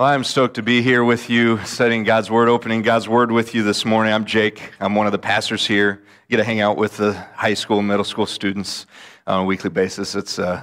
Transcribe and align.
Well, 0.00 0.08
I'm 0.08 0.24
stoked 0.24 0.54
to 0.54 0.62
be 0.62 0.80
here 0.80 1.04
with 1.04 1.28
you, 1.28 1.58
studying 1.66 2.04
God's 2.04 2.30
Word, 2.30 2.48
opening 2.48 2.80
God's 2.80 3.06
Word 3.06 3.30
with 3.30 3.54
you 3.54 3.62
this 3.62 3.84
morning. 3.84 4.14
I'm 4.14 4.24
Jake. 4.24 4.72
I'm 4.80 4.94
one 4.94 5.04
of 5.04 5.12
the 5.12 5.18
pastors 5.18 5.66
here. 5.66 6.00
I 6.02 6.26
get 6.30 6.36
to 6.38 6.44
hang 6.44 6.62
out 6.62 6.78
with 6.78 6.96
the 6.96 7.12
high 7.34 7.52
school, 7.52 7.82
middle 7.82 8.06
school 8.06 8.24
students 8.24 8.86
on 9.26 9.42
a 9.42 9.44
weekly 9.44 9.68
basis. 9.68 10.14
It's, 10.14 10.38
uh, 10.38 10.62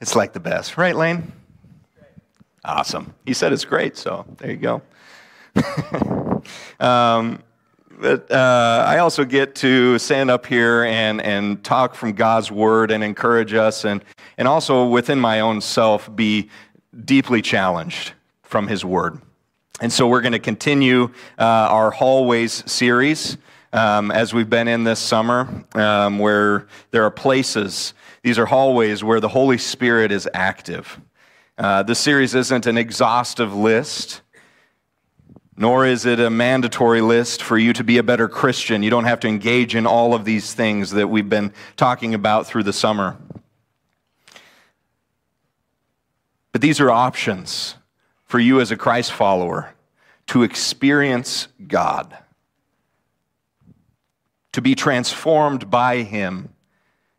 it's 0.00 0.16
like 0.16 0.32
the 0.32 0.40
best. 0.40 0.78
Right, 0.78 0.96
Lane? 0.96 1.30
Awesome. 2.64 3.12
He 3.26 3.34
said 3.34 3.52
it's 3.52 3.66
great, 3.66 3.98
so 3.98 4.24
there 4.38 4.50
you 4.50 4.56
go. 4.56 4.80
um, 6.80 7.42
but 8.00 8.30
uh, 8.30 8.84
I 8.88 8.96
also 9.00 9.26
get 9.26 9.56
to 9.56 9.98
stand 9.98 10.30
up 10.30 10.46
here 10.46 10.84
and, 10.84 11.20
and 11.20 11.62
talk 11.62 11.94
from 11.94 12.14
God's 12.14 12.50
Word 12.50 12.90
and 12.90 13.04
encourage 13.04 13.52
us, 13.52 13.84
and, 13.84 14.02
and 14.38 14.48
also 14.48 14.86
within 14.86 15.20
my 15.20 15.40
own 15.40 15.60
self 15.60 16.08
be 16.16 16.48
deeply 17.04 17.42
challenged 17.42 18.14
from 18.54 18.68
His 18.68 18.84
Word. 18.84 19.20
And 19.80 19.92
so 19.92 20.06
we're 20.06 20.20
going 20.20 20.30
to 20.30 20.38
continue 20.38 21.10
uh, 21.36 21.42
our 21.42 21.90
Hallways 21.90 22.62
series 22.70 23.36
um, 23.72 24.12
as 24.12 24.32
we've 24.32 24.48
been 24.48 24.68
in 24.68 24.84
this 24.84 25.00
summer, 25.00 25.64
um, 25.74 26.20
where 26.20 26.68
there 26.92 27.02
are 27.02 27.10
places, 27.10 27.94
these 28.22 28.38
are 28.38 28.46
hallways 28.46 29.02
where 29.02 29.18
the 29.18 29.28
Holy 29.28 29.58
Spirit 29.58 30.12
is 30.12 30.28
active. 30.32 31.00
Uh, 31.58 31.82
this 31.82 31.98
series 31.98 32.36
isn't 32.36 32.66
an 32.66 32.78
exhaustive 32.78 33.52
list, 33.52 34.22
nor 35.56 35.84
is 35.84 36.06
it 36.06 36.20
a 36.20 36.30
mandatory 36.30 37.00
list 37.00 37.42
for 37.42 37.58
you 37.58 37.72
to 37.72 37.82
be 37.82 37.98
a 37.98 38.04
better 38.04 38.28
Christian. 38.28 38.84
You 38.84 38.90
don't 38.90 39.06
have 39.06 39.18
to 39.18 39.26
engage 39.26 39.74
in 39.74 39.84
all 39.84 40.14
of 40.14 40.24
these 40.24 40.54
things 40.54 40.92
that 40.92 41.08
we've 41.08 41.28
been 41.28 41.52
talking 41.76 42.14
about 42.14 42.46
through 42.46 42.62
the 42.62 42.72
summer. 42.72 43.16
But 46.52 46.60
these 46.60 46.80
are 46.80 46.88
options 46.88 47.74
for 48.34 48.40
you 48.40 48.60
as 48.60 48.72
a 48.72 48.76
Christ 48.76 49.12
follower 49.12 49.72
to 50.26 50.42
experience 50.42 51.46
God, 51.68 52.18
to 54.50 54.60
be 54.60 54.74
transformed 54.74 55.70
by 55.70 55.98
Him 55.98 56.48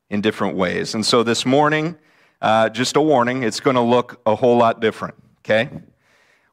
in 0.09 0.19
different 0.19 0.57
ways. 0.57 0.93
And 0.93 1.05
so 1.05 1.23
this 1.23 1.45
morning, 1.45 1.95
uh, 2.41 2.67
just 2.67 2.97
a 2.97 3.01
warning, 3.01 3.43
it's 3.43 3.61
going 3.61 3.77
to 3.77 3.81
look 3.81 4.19
a 4.25 4.35
whole 4.35 4.57
lot 4.57 4.81
different, 4.81 5.15
okay? 5.39 5.69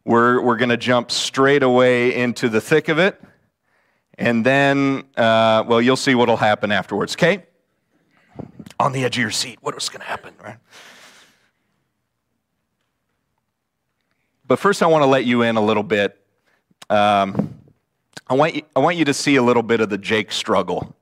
We're, 0.05 0.41
we're 0.41 0.59
going 0.59 0.69
to 0.69 0.77
jump 0.77 1.11
straight 1.11 1.65
away 1.65 2.15
into 2.15 2.49
the 2.49 2.61
thick 2.61 2.89
of 2.89 3.01
it, 3.01 3.21
and 4.17 4.47
then, 4.47 5.03
uh, 5.17 5.65
well, 5.67 5.83
you'll 5.83 5.97
see 5.97 6.15
what 6.15 6.29
will 6.29 6.37
happen 6.37 6.71
afterwards, 6.71 7.17
okay? 7.17 7.47
On 8.79 8.93
the 8.93 9.03
edge 9.05 9.17
of 9.17 9.23
your 9.23 9.33
seat, 9.33 9.59
what 9.61 9.75
was 9.75 9.89
going 9.89 10.03
to 10.03 10.07
happen, 10.07 10.35
right? 10.41 10.59
But 14.53 14.59
first, 14.59 14.83
I 14.83 14.87
want 14.87 15.01
to 15.01 15.07
let 15.07 15.25
you 15.25 15.41
in 15.41 15.57
a 15.57 15.63
little 15.63 15.83
bit. 15.83 16.21
Um, 16.91 17.55
I, 18.29 18.35
want 18.35 18.55
you, 18.55 18.63
I 18.77 18.81
want 18.81 18.99
you 18.99 19.07
to 19.07 19.15
see 19.15 19.37
a 19.37 19.43
little 19.43 19.63
bit 19.63 19.81
of 19.81 19.89
the 19.89 19.97
Jake 19.97 20.31
struggle. 20.31 20.95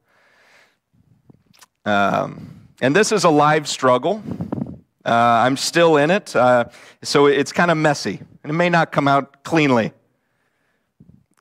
Um, 1.84 2.68
and 2.80 2.94
this 2.94 3.10
is 3.10 3.24
a 3.24 3.28
live 3.28 3.66
struggle. 3.66 4.22
Uh, 5.04 5.10
I'm 5.10 5.56
still 5.56 5.96
in 5.96 6.12
it, 6.12 6.36
uh, 6.36 6.66
so 7.02 7.26
it's 7.26 7.50
kind 7.50 7.72
of 7.72 7.76
messy, 7.76 8.20
and 8.44 8.50
it 8.50 8.54
may 8.54 8.68
not 8.68 8.92
come 8.92 9.08
out 9.08 9.42
cleanly. 9.42 9.94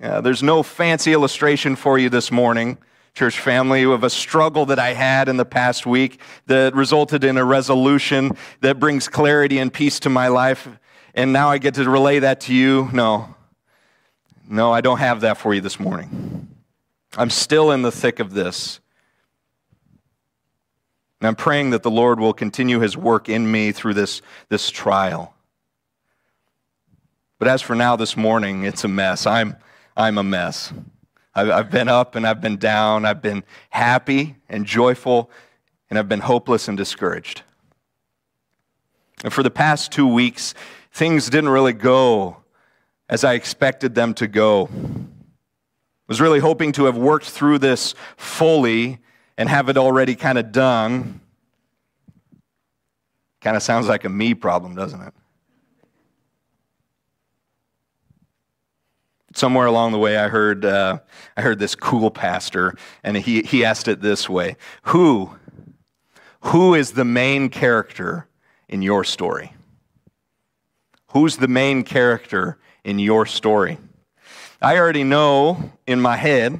Uh, 0.01 0.19
there's 0.19 0.41
no 0.41 0.63
fancy 0.63 1.13
illustration 1.13 1.75
for 1.75 1.99
you 1.99 2.09
this 2.09 2.31
morning, 2.31 2.79
church 3.13 3.39
family, 3.39 3.83
of 3.83 4.03
a 4.03 4.09
struggle 4.09 4.65
that 4.65 4.79
I 4.79 4.93
had 4.95 5.29
in 5.29 5.37
the 5.37 5.45
past 5.45 5.85
week 5.85 6.19
that 6.47 6.73
resulted 6.73 7.23
in 7.23 7.37
a 7.37 7.45
resolution 7.45 8.31
that 8.61 8.79
brings 8.79 9.07
clarity 9.07 9.59
and 9.59 9.71
peace 9.71 9.99
to 9.99 10.09
my 10.09 10.27
life 10.27 10.67
and 11.13 11.33
now 11.33 11.49
I 11.49 11.57
get 11.57 11.75
to 11.75 11.89
relay 11.89 12.19
that 12.19 12.41
to 12.41 12.53
you. 12.53 12.89
No. 12.93 13.35
No, 14.47 14.71
I 14.71 14.81
don't 14.81 14.97
have 14.97 15.21
that 15.21 15.37
for 15.37 15.53
you 15.53 15.61
this 15.61 15.79
morning. 15.79 16.47
I'm 17.17 17.29
still 17.29 17.71
in 17.71 17.81
the 17.81 17.91
thick 17.91 18.19
of 18.19 18.33
this. 18.33 18.79
And 21.21 21.27
I'm 21.27 21.35
praying 21.35 21.71
that 21.71 21.83
the 21.83 21.91
Lord 21.91 22.19
will 22.19 22.33
continue 22.33 22.79
his 22.79 22.95
work 22.95 23.29
in 23.29 23.51
me 23.51 23.71
through 23.71 23.93
this, 23.93 24.21
this 24.47 24.69
trial. 24.69 25.35
But 27.37 27.47
as 27.47 27.61
for 27.61 27.75
now, 27.75 27.95
this 27.95 28.15
morning, 28.17 28.63
it's 28.63 28.83
a 28.83 28.87
mess. 28.87 29.25
I'm, 29.25 29.55
I'm 29.95 30.17
a 30.17 30.23
mess. 30.23 30.73
I've, 31.35 31.49
I've 31.49 31.71
been 31.71 31.89
up 31.89 32.15
and 32.15 32.25
I've 32.25 32.41
been 32.41 32.57
down. 32.57 33.05
I've 33.05 33.21
been 33.21 33.43
happy 33.69 34.35
and 34.49 34.65
joyful, 34.65 35.29
and 35.89 35.99
I've 35.99 36.09
been 36.09 36.21
hopeless 36.21 36.67
and 36.67 36.77
discouraged. 36.77 37.43
And 39.23 39.33
for 39.33 39.43
the 39.43 39.51
past 39.51 39.91
two 39.91 40.07
weeks, 40.07 40.53
things 40.91 41.29
didn't 41.29 41.49
really 41.49 41.73
go 41.73 42.37
as 43.09 43.23
I 43.23 43.33
expected 43.33 43.95
them 43.95 44.13
to 44.15 44.27
go. 44.27 44.69
Was 46.07 46.21
really 46.21 46.39
hoping 46.39 46.71
to 46.73 46.85
have 46.85 46.97
worked 46.97 47.29
through 47.29 47.59
this 47.59 47.93
fully 48.17 48.99
and 49.37 49.47
have 49.47 49.69
it 49.69 49.77
already 49.77 50.15
kind 50.15 50.37
of 50.37 50.51
done. 50.51 51.21
Kind 53.41 53.55
of 53.55 53.63
sounds 53.63 53.87
like 53.87 54.05
a 54.05 54.09
me 54.09 54.33
problem, 54.33 54.75
doesn't 54.75 55.01
it? 55.01 55.13
Somewhere 59.35 59.67
along 59.67 59.91
the 59.91 59.99
way, 59.99 60.17
I 60.17 60.27
heard, 60.27 60.65
uh, 60.65 60.99
I 61.37 61.41
heard 61.41 61.59
this 61.59 61.75
cool 61.75 62.09
pastor, 62.09 62.75
and 63.03 63.15
he, 63.15 63.43
he 63.43 63.63
asked 63.63 63.87
it 63.87 64.01
this 64.01 64.27
way 64.27 64.57
Who, 64.83 65.35
who 66.41 66.73
is 66.73 66.93
the 66.93 67.05
main 67.05 67.49
character 67.49 68.27
in 68.67 68.81
your 68.81 69.03
story? 69.03 69.53
Who's 71.09 71.37
the 71.37 71.47
main 71.47 71.83
character 71.83 72.57
in 72.83 72.99
your 72.99 73.25
story? 73.25 73.77
I 74.61 74.77
already 74.77 75.03
know 75.03 75.71
in 75.87 76.01
my 76.01 76.17
head, 76.17 76.59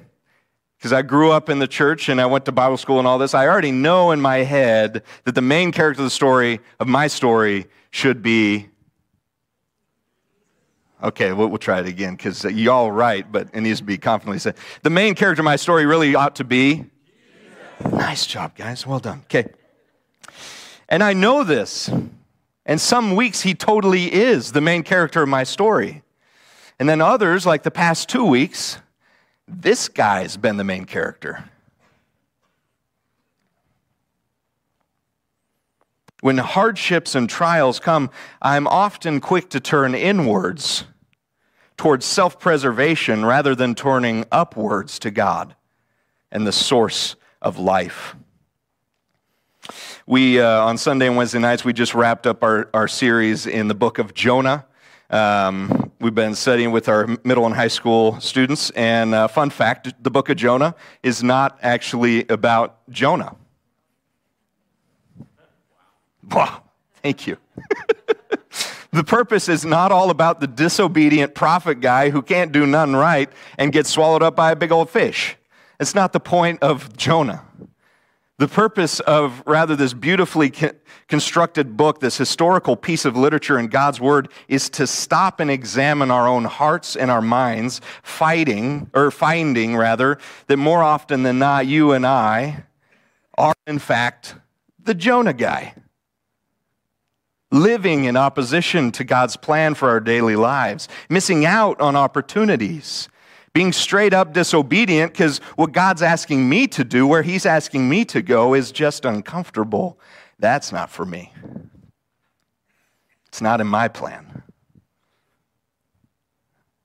because 0.78 0.94
I 0.94 1.02
grew 1.02 1.32
up 1.32 1.50
in 1.50 1.60
the 1.60 1.68
church 1.68 2.08
and 2.08 2.22
I 2.22 2.26
went 2.26 2.46
to 2.46 2.52
Bible 2.52 2.78
school 2.78 3.00
and 3.00 3.08
all 3.08 3.18
this, 3.18 3.34
I 3.34 3.48
already 3.48 3.72
know 3.72 4.12
in 4.12 4.22
my 4.22 4.38
head 4.38 5.04
that 5.26 5.36
the 5.36 5.42
main 5.42 5.72
character 5.72 6.02
of 6.02 6.06
the 6.06 6.10
story, 6.10 6.62
of 6.80 6.88
my 6.88 7.08
story, 7.08 7.68
should 7.92 8.24
be. 8.24 8.70
Okay, 11.04 11.34
we'll, 11.34 11.48
we'll 11.50 11.58
try 11.58 11.80
it 11.80 11.88
again 11.88 12.16
because 12.16 12.44
y'all 12.46 12.92
right, 12.92 13.30
but 13.30 13.50
it 13.54 13.62
needs 13.62 13.80
to 13.80 13.86
be 13.86 13.98
confidently 13.98 14.40
said. 14.40 14.56
The 14.84 14.90
main 14.90 15.16
character 15.16 15.42
of 15.42 15.46
my 15.46 15.58
story 15.58 15.86
really 15.86 16.16
ought 16.16 16.36
to 16.38 16.44
be. 16.44 16.86
Jesus. 17.78 17.94
Nice 17.94 18.26
job, 18.26 18.56
guys. 18.56 18.88
Well 18.88 19.00
done. 19.00 19.20
Okay. 19.26 19.52
And 20.88 21.04
I 21.04 21.14
know 21.14 21.44
this 21.44 21.90
and 22.70 22.80
some 22.80 23.16
weeks 23.16 23.42
he 23.42 23.56
totally 23.56 24.14
is 24.14 24.52
the 24.52 24.62
main 24.62 24.84
character 24.84 25.24
of 25.24 25.28
my 25.28 25.44
story. 25.44 26.04
And 26.78 26.88
then 26.88 27.02
others, 27.02 27.44
like 27.44 27.64
the 27.64 27.72
past 27.72 28.08
two 28.10 28.24
weeks, 28.24 28.78
this 29.48 29.88
guy's 29.90 30.38
been 30.38 30.58
the 30.58 30.64
main 30.64 30.86
character. 30.86 31.50
When 36.22 36.38
hardships 36.38 37.16
and 37.16 37.28
trials 37.28 37.80
come, 37.80 38.12
I'm 38.40 38.68
often 38.68 39.20
quick 39.20 39.50
to 39.50 39.60
turn 39.60 39.96
inwards 39.96 40.84
towards 41.76 42.06
self 42.06 42.40
preservation 42.40 43.26
rather 43.26 43.56
than 43.56 43.74
turning 43.74 44.26
upwards 44.32 45.00
to 45.00 45.10
God 45.10 45.56
and 46.32 46.46
the 46.46 46.52
source 46.52 47.16
of 47.42 47.58
life. 47.58 48.16
We, 50.10 50.40
uh, 50.40 50.66
on 50.66 50.80
Sunday 50.80 51.06
and 51.06 51.16
Wednesday 51.16 51.38
nights, 51.38 51.64
we 51.64 51.72
just 51.72 51.94
wrapped 51.94 52.26
up 52.26 52.44
our, 52.44 52.68
our 52.74 52.88
series 52.88 53.46
in 53.46 53.68
the 53.68 53.76
book 53.76 54.00
of 54.00 54.16
Jonah. 54.16 54.66
Um, 55.12 55.92
we've 56.02 56.16
been 56.16 56.34
studying 56.34 56.72
with 56.72 56.90
our 56.90 57.06
middle 57.24 57.46
and 57.46 57.54
high 57.54 57.68
school 57.68 58.20
students. 58.20 58.72
And 58.72 59.14
uh, 59.14 59.28
fun 59.28 59.52
fact 59.52 59.94
the 60.02 60.10
book 60.10 60.30
of 60.30 60.38
Jonah 60.38 60.74
is 61.04 61.22
not 61.22 61.60
actually 61.62 62.28
about 62.28 62.80
Jonah. 62.90 63.36
Wow, 66.32 66.64
thank 67.04 67.28
you. 67.28 67.38
the 68.92 69.04
purpose 69.04 69.48
is 69.48 69.64
not 69.64 69.92
all 69.92 70.10
about 70.10 70.40
the 70.40 70.48
disobedient 70.48 71.36
prophet 71.36 71.82
guy 71.82 72.10
who 72.10 72.24
can't 72.24 72.52
do 72.52 72.66
none 72.66 72.96
right 72.96 73.30
and 73.60 73.72
gets 73.72 73.92
swallowed 73.92 74.24
up 74.24 74.36
by 74.36 74.54
a 74.54 74.56
big 74.56 74.72
old 74.72 74.90
fish. 74.90 75.36
It's 75.80 75.94
not 75.94 76.14
the 76.14 76.20
point 76.20 76.64
of 76.64 76.98
Jonah. 76.98 77.44
The 78.40 78.48
purpose 78.48 79.02
of 79.02 79.44
rather 79.46 79.76
this 79.76 79.94
beautifully 79.94 80.50
constructed 81.10 81.76
book, 81.76 82.00
this 82.00 82.18
historical 82.18 82.78
piece 82.78 83.04
of 83.04 83.18
literature 83.18 83.60
in 83.60 83.68
God's 83.68 84.00
Word, 84.00 84.30
is 84.48 84.70
to 84.72 84.88
stop 84.88 85.42
and 85.42 85.52
examine 85.52 86.10
our 86.10 86.26
own 86.26 86.46
hearts 86.46 86.96
and 86.96 87.12
our 87.12 87.22
minds, 87.22 87.82
fighting, 88.02 88.90
or 88.94 89.12
finding 89.12 89.76
rather, 89.76 90.18
that 90.48 90.56
more 90.56 90.82
often 90.82 91.24
than 91.24 91.38
not, 91.38 91.68
you 91.68 91.92
and 91.92 92.08
I 92.08 92.64
are 93.38 93.54
in 93.68 93.78
fact 93.78 94.36
the 94.82 94.94
Jonah 94.94 95.34
guy. 95.34 95.74
Living 97.52 98.06
in 98.06 98.16
opposition 98.16 98.94
to 98.94 99.04
God's 99.04 99.36
plan 99.36 99.74
for 99.74 99.90
our 99.90 100.00
daily 100.00 100.38
lives, 100.38 100.88
missing 101.10 101.46
out 101.46 101.82
on 101.82 101.98
opportunities 101.98 103.10
being 103.54 103.74
straight 103.74 104.14
up 104.14 104.34
disobedient 104.34 105.14
because 105.14 105.40
what 105.56 105.72
God's 105.72 106.02
asking 106.02 106.48
me 106.48 106.68
to 106.68 106.84
do, 106.84 107.08
where 107.08 107.24
He's 107.24 107.46
asking 107.46 107.90
me 107.90 108.06
to 108.06 108.22
go, 108.22 108.54
is 108.54 108.72
just 108.72 109.06
uncomfortable. 109.06 110.00
That's 110.38 110.72
not 110.72 110.90
for 110.90 111.06
me. 111.06 111.34
It's 113.28 113.42
not 113.42 113.62
in 113.62 113.68
my 113.68 113.88
plan. 113.88 114.44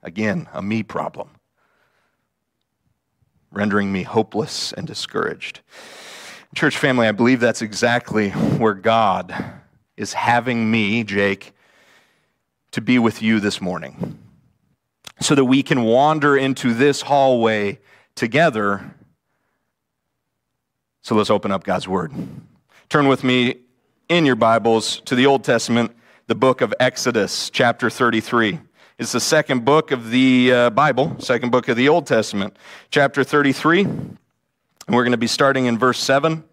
Again, 0.03 0.49
a 0.53 0.61
me 0.61 0.83
problem, 0.83 1.31
rendering 3.51 3.91
me 3.91 4.03
hopeless 4.03 4.73
and 4.73 4.87
discouraged. 4.87 5.61
Church 6.55 6.77
family, 6.77 7.09
I 7.09 7.13
believe 7.13 7.41
that's 7.41 7.63
exactly 7.63 8.31
where 8.31 8.75
God 8.75 9.35
is 9.97 10.13
having 10.13 10.71
me, 10.71 11.05
Jake, 11.05 11.53
to 12.73 12.81
be 12.81 12.99
with 12.99 13.23
you 13.23 13.41
this 13.41 13.61
morning 13.61 14.24
so 15.25 15.35
that 15.35 15.47
we 15.47 15.63
can 15.63 15.85
wander 15.85 16.37
into 16.37 16.75
this 16.75 17.01
hallway 17.01 17.79
together. 18.15 18.95
So 21.01 21.15
let's 21.15 21.31
open 21.31 21.51
up 21.51 21.65
God's 21.65 21.89
Word. 21.89 22.13
Turn 22.91 23.09
with 23.09 23.25
me 23.25 23.57
in 24.11 24.27
your 24.27 24.37
Bibles 24.37 25.01
to 25.07 25.15
the 25.15 25.25
Old 25.25 25.43
Testament, 25.43 25.97
the 26.27 26.35
book 26.35 26.61
of 26.61 26.75
Exodus, 26.79 27.49
chapter 27.49 27.89
33. 27.89 28.61
It's 28.99 29.13
the 29.13 29.21
second 29.21 29.65
book 29.65 29.93
of 29.93 30.11
the 30.11 30.53
uh, 30.53 30.71
Bible, 30.71 31.17
second 31.19 31.51
book 31.51 31.69
of 31.69 31.79
the 31.79 31.89
Old 31.89 32.07
Testament, 32.07 32.59
chapter 32.91 33.25
33. 33.25 33.81
And 33.81 34.19
we're 34.91 35.05
going 35.05 35.13
to 35.13 35.17
be 35.17 35.27
starting 35.27 35.65
in 35.65 35.79
verse 35.79 36.01
7. 36.01 36.45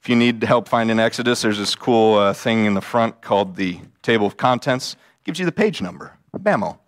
If 0.00 0.08
you 0.08 0.16
need 0.16 0.42
help 0.44 0.66
finding 0.66 0.98
Exodus, 0.98 1.42
there's 1.42 1.58
this 1.58 1.74
cool 1.74 2.16
uh, 2.16 2.32
thing 2.32 2.64
in 2.64 2.72
the 2.72 2.80
front 2.80 3.20
called 3.20 3.56
the 3.56 3.80
table 4.00 4.26
of 4.26 4.38
contents. 4.38 4.94
It 4.94 5.26
gives 5.26 5.38
you 5.38 5.44
the 5.44 5.52
page 5.52 5.82
number. 5.82 6.16
Bammo. 6.34 6.78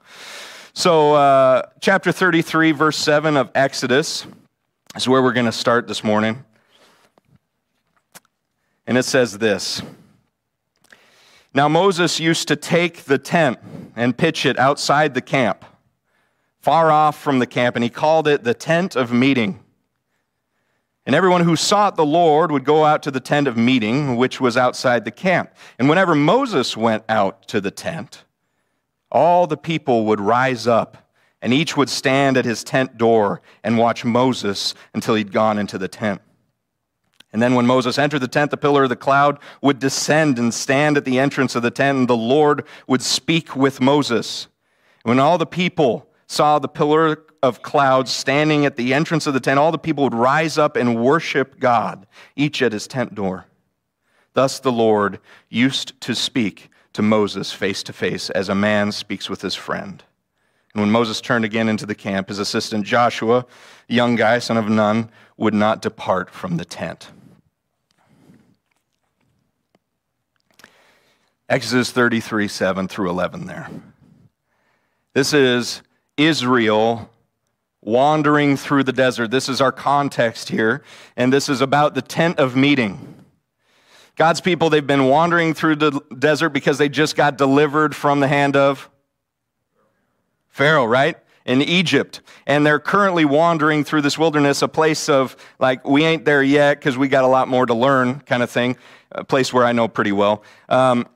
So, 0.77 1.15
uh, 1.15 1.63
chapter 1.81 2.11
33, 2.11 2.73
verse 2.73 2.97
7 2.97 3.37
of 3.37 3.49
Exodus 3.55 4.27
is 4.97 5.07
where 5.07 5.23
we're 5.23 5.33
going 5.33 5.47
to 5.47 5.53
start 5.53 5.87
this 5.87 6.03
morning. 6.03 6.45
And 8.85 8.99
it 8.99 9.05
says 9.05 9.39
this 9.39 9.83
Now 11.55 11.69
Moses 11.69 12.19
used 12.19 12.49
to 12.49 12.57
take 12.57 13.05
the 13.05 13.19
tent 13.19 13.61
and 13.95 14.19
pitch 14.19 14.45
it 14.45 14.59
outside 14.59 15.15
the 15.15 15.21
camp, 15.21 15.65
far 16.59 16.91
off 16.91 17.17
from 17.23 17.39
the 17.39 17.47
camp, 17.47 17.77
and 17.77 17.85
he 17.85 17.89
called 17.89 18.27
it 18.27 18.43
the 18.43 18.53
tent 18.53 18.97
of 18.97 19.13
meeting. 19.13 19.61
And 21.07 21.15
everyone 21.15 21.43
who 21.43 21.55
sought 21.55 21.95
the 21.95 22.05
Lord 22.05 22.51
would 22.51 22.65
go 22.65 22.85
out 22.85 23.01
to 23.05 23.13
the 23.13 23.21
tent 23.21 23.47
of 23.47 23.57
meeting, 23.57 24.17
which 24.17 24.41
was 24.41 24.57
outside 24.57 25.05
the 25.05 25.13
camp. 25.13 25.55
And 25.79 25.89
whenever 25.89 26.17
Moses 26.17 26.77
went 26.77 27.05
out 27.09 27.47
to 27.47 27.61
the 27.61 27.71
tent, 27.71 28.25
all 29.15 29.47
the 29.47 29.57
people 29.57 30.05
would 30.07 30.21
rise 30.21 30.67
up, 30.67 30.99
and 31.41 31.55
each 31.55 31.77
would 31.77 31.89
stand 31.89 32.37
at 32.37 32.45
his 32.45 32.65
tent 32.65 32.99
door 32.99 33.41
and 33.63 33.79
watch 33.79 34.05
Moses 34.05 34.75
until 34.93 35.15
he'd 35.15 35.33
gone 35.33 35.57
into 35.57 35.79
the 35.79 35.89
tent. 35.89 36.21
And 37.33 37.41
then 37.41 37.55
when 37.55 37.67
Moses 37.67 37.99
entered 37.99 38.21
the 38.21 38.29
tent, 38.29 38.51
the 38.51 38.57
pillar 38.57 38.85
of 38.85 38.89
the 38.89 38.97
cloud 38.97 39.39
would 39.63 39.79
descend 39.79 40.39
and 40.39 40.53
stand 40.53 40.97
at 40.97 41.05
the 41.05 41.19
entrance 41.19 41.55
of 41.55 41.63
the 41.63 41.71
tent, 41.71 41.99
and 41.99 42.09
the 42.09 42.17
Lord 42.17 42.67
would 42.89 43.03
speak 43.03 43.55
with 43.55 43.81
Moses. 43.81 44.49
When 45.05 45.21
all 45.21 45.39
the 45.39 45.47
people 45.47 46.09
saw 46.27 46.59
the 46.59 46.69
pillar 46.69 47.25
of 47.43 47.63
cloud 47.63 48.09
standing 48.09 48.65
at 48.67 48.77
the 48.77 48.95
entrance 48.95 49.27
of 49.27 49.35
the 49.35 49.41
tent, 49.41 49.59
all 49.59 49.71
the 49.71 49.79
people 49.79 50.05
would 50.05 50.15
rise 50.15 50.59
up 50.59 50.77
and 50.77 51.01
worship 51.03 51.61
God, 51.61 52.07
each 52.35 52.63
at 52.63 52.73
his 52.73 52.89
tent 52.89 53.15
door. 53.15 53.47
Thus 54.33 54.59
the 54.59 54.73
Lord 54.73 55.21
used 55.49 56.01
to 56.01 56.15
speak 56.15 56.71
to 56.95 57.03
Moses 57.03 57.53
face 57.53 57.83
to 57.83 57.93
face 57.93 58.31
as 58.31 58.49
a 58.49 58.55
man 58.55 58.91
speaks 58.91 59.29
with 59.29 59.43
his 59.43 59.55
friend. 59.55 60.03
And 60.73 60.81
when 60.81 60.91
Moses 60.91 61.21
turned 61.21 61.45
again 61.45 61.69
into 61.69 61.87
the 61.87 61.95
camp, 61.95 62.29
his 62.29 62.39
assistant 62.39 62.85
Joshua, 62.85 63.47
young 63.89 64.17
guy, 64.17 64.39
son 64.39 64.57
of 64.57 64.69
Nun, 64.69 65.11
would 65.37 65.55
not 65.55 65.83
depart 65.83 66.31
from 66.31 66.57
the 66.57 66.65
tent. 66.65 67.11
Exodus 71.49 71.91
33, 71.93 72.49
7 72.49 72.89
through 72.89 73.11
11 73.11 73.47
there. 73.47 73.69
This 75.13 75.33
is 75.33 75.83
Israel 76.17 77.11
wandering 77.83 78.57
through 78.57 78.83
the 78.83 78.93
desert. 78.93 79.31
This 79.31 79.49
is 79.49 79.61
our 79.61 79.71
context 79.71 80.49
here, 80.49 80.83
and 81.17 81.33
this 81.33 81.49
is 81.49 81.61
about 81.61 81.95
the 81.95 82.03
tent 82.03 82.39
of 82.39 82.57
meeting. 82.57 83.14
God's 84.17 84.41
people, 84.41 84.71
they've 84.71 84.87
been 84.87 85.07
wandering 85.07 85.55
through 85.55 85.77
the 85.77 86.01
desert 86.17 86.51
because 86.51 86.79
they 86.79 86.89
just 86.89 87.17
got 87.17 87.37
delivered 87.37 87.97
from 87.97 88.21
the 88.21 88.29
hand 88.29 88.55
of 88.57 88.89
Pharaoh, 90.49 90.85
right? 90.85 91.19
In 91.45 91.61
Egypt. 91.61 92.21
And 92.47 92.65
they're 92.65 92.79
currently 92.79 93.25
wandering 93.25 93.83
through 93.83 94.03
this 94.03 94.17
wilderness, 94.17 94.63
a 94.63 94.69
place 94.69 95.09
of, 95.09 95.37
like, 95.59 95.87
we 95.87 96.05
ain't 96.05 96.25
there 96.25 96.45
yet 96.45 96.79
because 96.79 96.97
we 96.97 97.09
got 97.09 97.25
a 97.25 97.29
lot 97.29 97.49
more 97.49 97.67
to 97.67 97.75
learn 97.75 98.21
kind 98.21 98.43
of 98.43 98.51
thing, 98.51 98.77
a 99.11 99.25
place 99.25 99.53
where 99.53 99.65
I 99.65 99.73
know 99.73 99.89
pretty 99.89 100.13
well. 100.13 100.45
Um, 100.69 101.09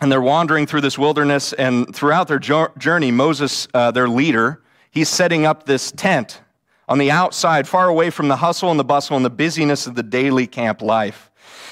and 0.00 0.10
they're 0.10 0.22
wandering 0.22 0.66
through 0.66 0.80
this 0.80 0.96
wilderness, 0.96 1.52
and 1.52 1.94
throughout 1.94 2.28
their 2.28 2.38
journey, 2.38 3.10
Moses, 3.10 3.68
uh, 3.74 3.90
their 3.90 4.08
leader, 4.08 4.62
he's 4.90 5.08
setting 5.08 5.44
up 5.44 5.66
this 5.66 5.92
tent 5.92 6.40
on 6.88 6.96
the 6.96 7.10
outside, 7.10 7.68
far 7.68 7.88
away 7.88 8.08
from 8.08 8.28
the 8.28 8.36
hustle 8.36 8.70
and 8.70 8.80
the 8.80 8.84
bustle 8.84 9.16
and 9.16 9.24
the 9.24 9.30
busyness 9.30 9.86
of 9.86 9.96
the 9.96 10.02
daily 10.02 10.46
camp 10.46 10.80
life 10.80 11.27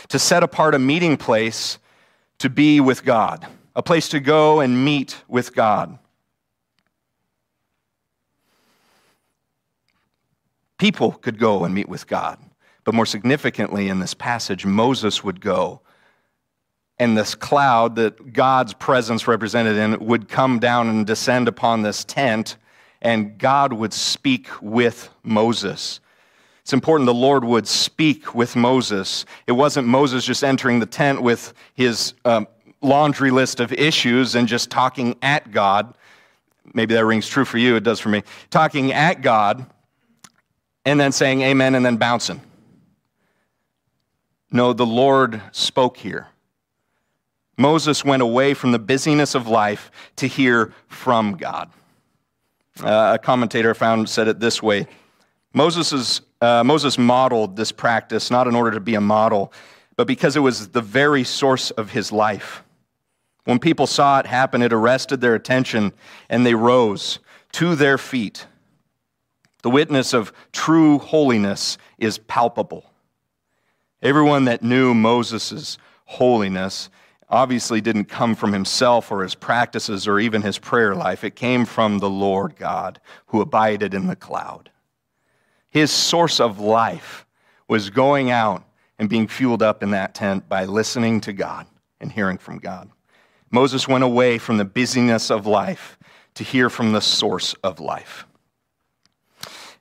to 0.09 0.19
set 0.19 0.43
apart 0.43 0.75
a 0.75 0.79
meeting 0.79 1.17
place 1.17 1.79
to 2.39 2.51
be 2.51 2.81
with 2.81 3.05
God, 3.05 3.47
a 3.75 3.83
place 3.83 4.09
to 4.11 4.21
go 4.21 4.61
and 4.61 4.85
meet 4.85 5.23
with 5.29 5.55
God. 5.55 5.99
People 10.79 11.13
could 11.13 11.39
go 11.39 11.65
and 11.65 11.75
meet 11.75 11.89
with 11.89 12.07
God, 12.07 12.39
but 12.85 12.95
more 12.95 13.07
significantly 13.07 13.89
in 13.89 13.99
this 13.99 14.15
passage, 14.15 14.67
Moses 14.67 15.25
would 15.25 15.41
go 15.41 15.81
and 16.99 17.17
this 17.17 17.35
cloud 17.35 17.97
that 17.97 18.33
God's 18.33 18.73
presence 18.75 19.29
represented 19.29 19.77
in 19.77 20.07
would 20.07 20.29
come 20.29 20.59
down 20.59 20.89
and 20.89 21.07
descend 21.07 21.49
upon 21.49 21.83
this 21.83 22.05
tent, 22.05 22.57
and 23.03 23.39
God 23.39 23.73
would 23.73 23.93
speak 23.93 24.49
with 24.63 25.11
Moses. 25.23 26.01
It's 26.67 26.73
important 26.73 27.07
the 27.07 27.15
Lord 27.15 27.45
would 27.45 27.69
speak 27.69 28.35
with 28.35 28.57
Moses. 28.57 29.25
It 29.47 29.53
wasn't 29.53 29.87
Moses 29.87 30.25
just 30.25 30.43
entering 30.43 30.81
the 30.81 30.87
tent 30.87 31.23
with 31.23 31.55
his 31.75 32.15
um, 32.25 32.49
laundry 32.83 33.31
list 33.31 33.61
of 33.61 33.73
issues 33.73 34.35
and 34.35 34.49
just 34.49 34.69
talking 34.69 35.15
at 35.23 35.53
God. 35.53 35.95
Maybe 36.75 36.95
that 36.95 37.05
rings 37.05 37.29
true 37.29 37.45
for 37.45 37.57
you, 37.57 37.77
it 37.77 37.85
does 37.85 38.01
for 38.01 38.09
me. 38.09 38.25
Talking 38.51 38.93
at 38.93 39.21
God 39.21 39.65
and 40.85 40.99
then 40.99 41.13
saying 41.13 41.43
amen 41.43 41.77
and 41.77 41.87
then 41.87 41.99
bouncing. 41.99 42.41
No, 44.51 44.73
the 44.73 44.85
Lord 44.85 45.41
spoke 45.53 45.97
here. 45.97 46.27
Moses 47.57 48.05
went 48.05 48.23
away 48.23 48.55
from 48.55 48.73
the 48.73 48.81
busyness 48.81 49.37
of 49.37 49.47
life 49.47 49.93
to 50.17 50.27
hear 50.27 50.75
from 50.89 51.37
God. 51.37 51.71
Uh, 52.83 53.13
a 53.15 53.19
commentator 53.21 53.73
found 53.73 54.09
said 54.09 54.27
it 54.27 54.41
this 54.41 54.61
way 54.61 54.89
Moses' 55.55 56.23
uh, 56.41 56.63
Moses 56.65 56.99
modeled 56.99 57.57
this 57.57 57.73
practice 57.73 58.31
not 58.31 58.47
in 58.47 58.55
order 58.55 58.73
to 58.73 58.81
be 58.81 58.95
a 58.95 59.01
model, 59.01 59.53
but 59.97 60.07
because 60.07 60.37
it 60.37 60.41
was 60.41 60.69
the 60.69 60.83
very 60.83 61.25
source 61.25 61.71
of 61.73 61.91
his 61.91 62.13
life. 62.13 62.63
When 63.45 63.59
people 63.59 63.87
saw 63.87 64.19
it 64.19 64.27
happen, 64.27 64.61
it 64.61 64.73
arrested 64.73 65.21
their 65.21 65.35
attention 65.35 65.93
and 66.29 66.45
they 66.45 66.55
rose 66.55 67.21
to 67.53 67.75
their 67.75 67.97
feet. 67.97 68.47
The 69.63 69.71
witness 69.71 70.13
of 70.13 70.33
true 70.53 70.99
holiness 70.99 71.79
is 71.99 72.19
palpable. 72.19 72.91
Everyone 74.03 74.45
that 74.45 74.63
knew 74.63 74.95
Moses' 74.95 75.79
holiness 76.05 76.91
obviously 77.29 77.81
didn't 77.81 78.05
come 78.05 78.35
from 78.35 78.53
himself 78.53 79.11
or 79.11 79.23
his 79.23 79.35
practices 79.35 80.07
or 80.07 80.21
even 80.21 80.43
his 80.43 80.59
prayer 80.59 80.95
life. 80.95 81.25
It 81.25 81.35
came 81.35 81.65
from 81.65 81.99
the 81.99 82.11
Lord 82.11 82.57
God 82.57 83.01
who 83.27 83.41
abided 83.41 83.95
in 83.95 84.07
the 84.07 84.17
cloud. 84.17 84.71
His 85.77 85.91
source 85.91 86.41
of 86.41 86.59
life 86.59 87.27
was 87.69 87.91
going 87.91 88.31
out 88.31 88.65
and 88.99 89.11
being 89.11 89.29
fueled 89.29 89.63
up 89.63 89.83
in 89.83 89.91
that 89.91 90.15
tent 90.15 90.49
by 90.49 90.65
listening 90.65 91.21
to 91.21 91.35
God 91.35 91.67
and 92.01 92.11
hearing 92.11 92.39
from 92.39 92.61
God. 92.61 92.89
Moses 93.51 93.87
went 93.87 94.03
away 94.03 94.39
from 94.39 94.57
the 94.57 94.65
busyness 94.65 95.31
of 95.31 95.47
life 95.47 95.99
to 96.37 96.45
hear 96.45 96.71
from 96.71 96.93
the 96.93 97.03
source 97.03 97.53
of 97.63 97.79
life. 97.79 98.27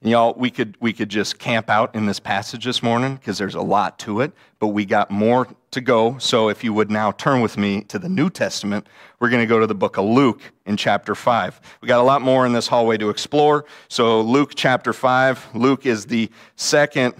Y'all, 0.05 0.35
we 0.37 0.51
could, 0.51 0.77
we 0.79 0.93
could 0.93 1.09
just 1.09 1.39
camp 1.39 1.67
out 1.67 1.95
in 1.95 2.05
this 2.05 2.19
passage 2.19 2.63
this 2.63 2.83
morning 2.83 3.15
because 3.15 3.39
there's 3.39 3.55
a 3.55 3.61
lot 3.61 3.97
to 3.97 4.21
it, 4.21 4.31
but 4.59 4.67
we 4.67 4.85
got 4.85 5.09
more 5.09 5.47
to 5.71 5.81
go. 5.81 6.15
So 6.19 6.47
if 6.49 6.63
you 6.63 6.73
would 6.73 6.91
now 6.91 7.11
turn 7.11 7.41
with 7.41 7.57
me 7.57 7.81
to 7.85 7.97
the 7.97 8.07
New 8.07 8.29
Testament, 8.29 8.85
we're 9.19 9.31
going 9.31 9.41
to 9.41 9.47
go 9.47 9.59
to 9.59 9.65
the 9.65 9.73
book 9.73 9.97
of 9.97 10.05
Luke 10.05 10.41
in 10.67 10.77
chapter 10.77 11.15
5. 11.15 11.59
We 11.81 11.87
got 11.87 11.99
a 11.99 12.03
lot 12.03 12.21
more 12.21 12.45
in 12.45 12.53
this 12.53 12.67
hallway 12.67 12.97
to 12.97 13.09
explore. 13.09 13.65
So, 13.87 14.21
Luke 14.21 14.51
chapter 14.53 14.93
5, 14.93 15.55
Luke 15.55 15.87
is 15.87 16.05
the 16.05 16.29
second 16.55 17.15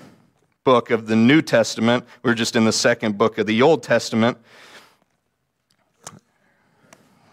book 0.63 0.91
of 0.91 1.07
the 1.07 1.15
New 1.15 1.41
Testament. 1.41 2.05
We're 2.21 2.35
just 2.35 2.55
in 2.55 2.65
the 2.65 2.71
second 2.71 3.17
book 3.17 3.39
of 3.39 3.47
the 3.47 3.63
Old 3.63 3.81
Testament. 3.81 4.37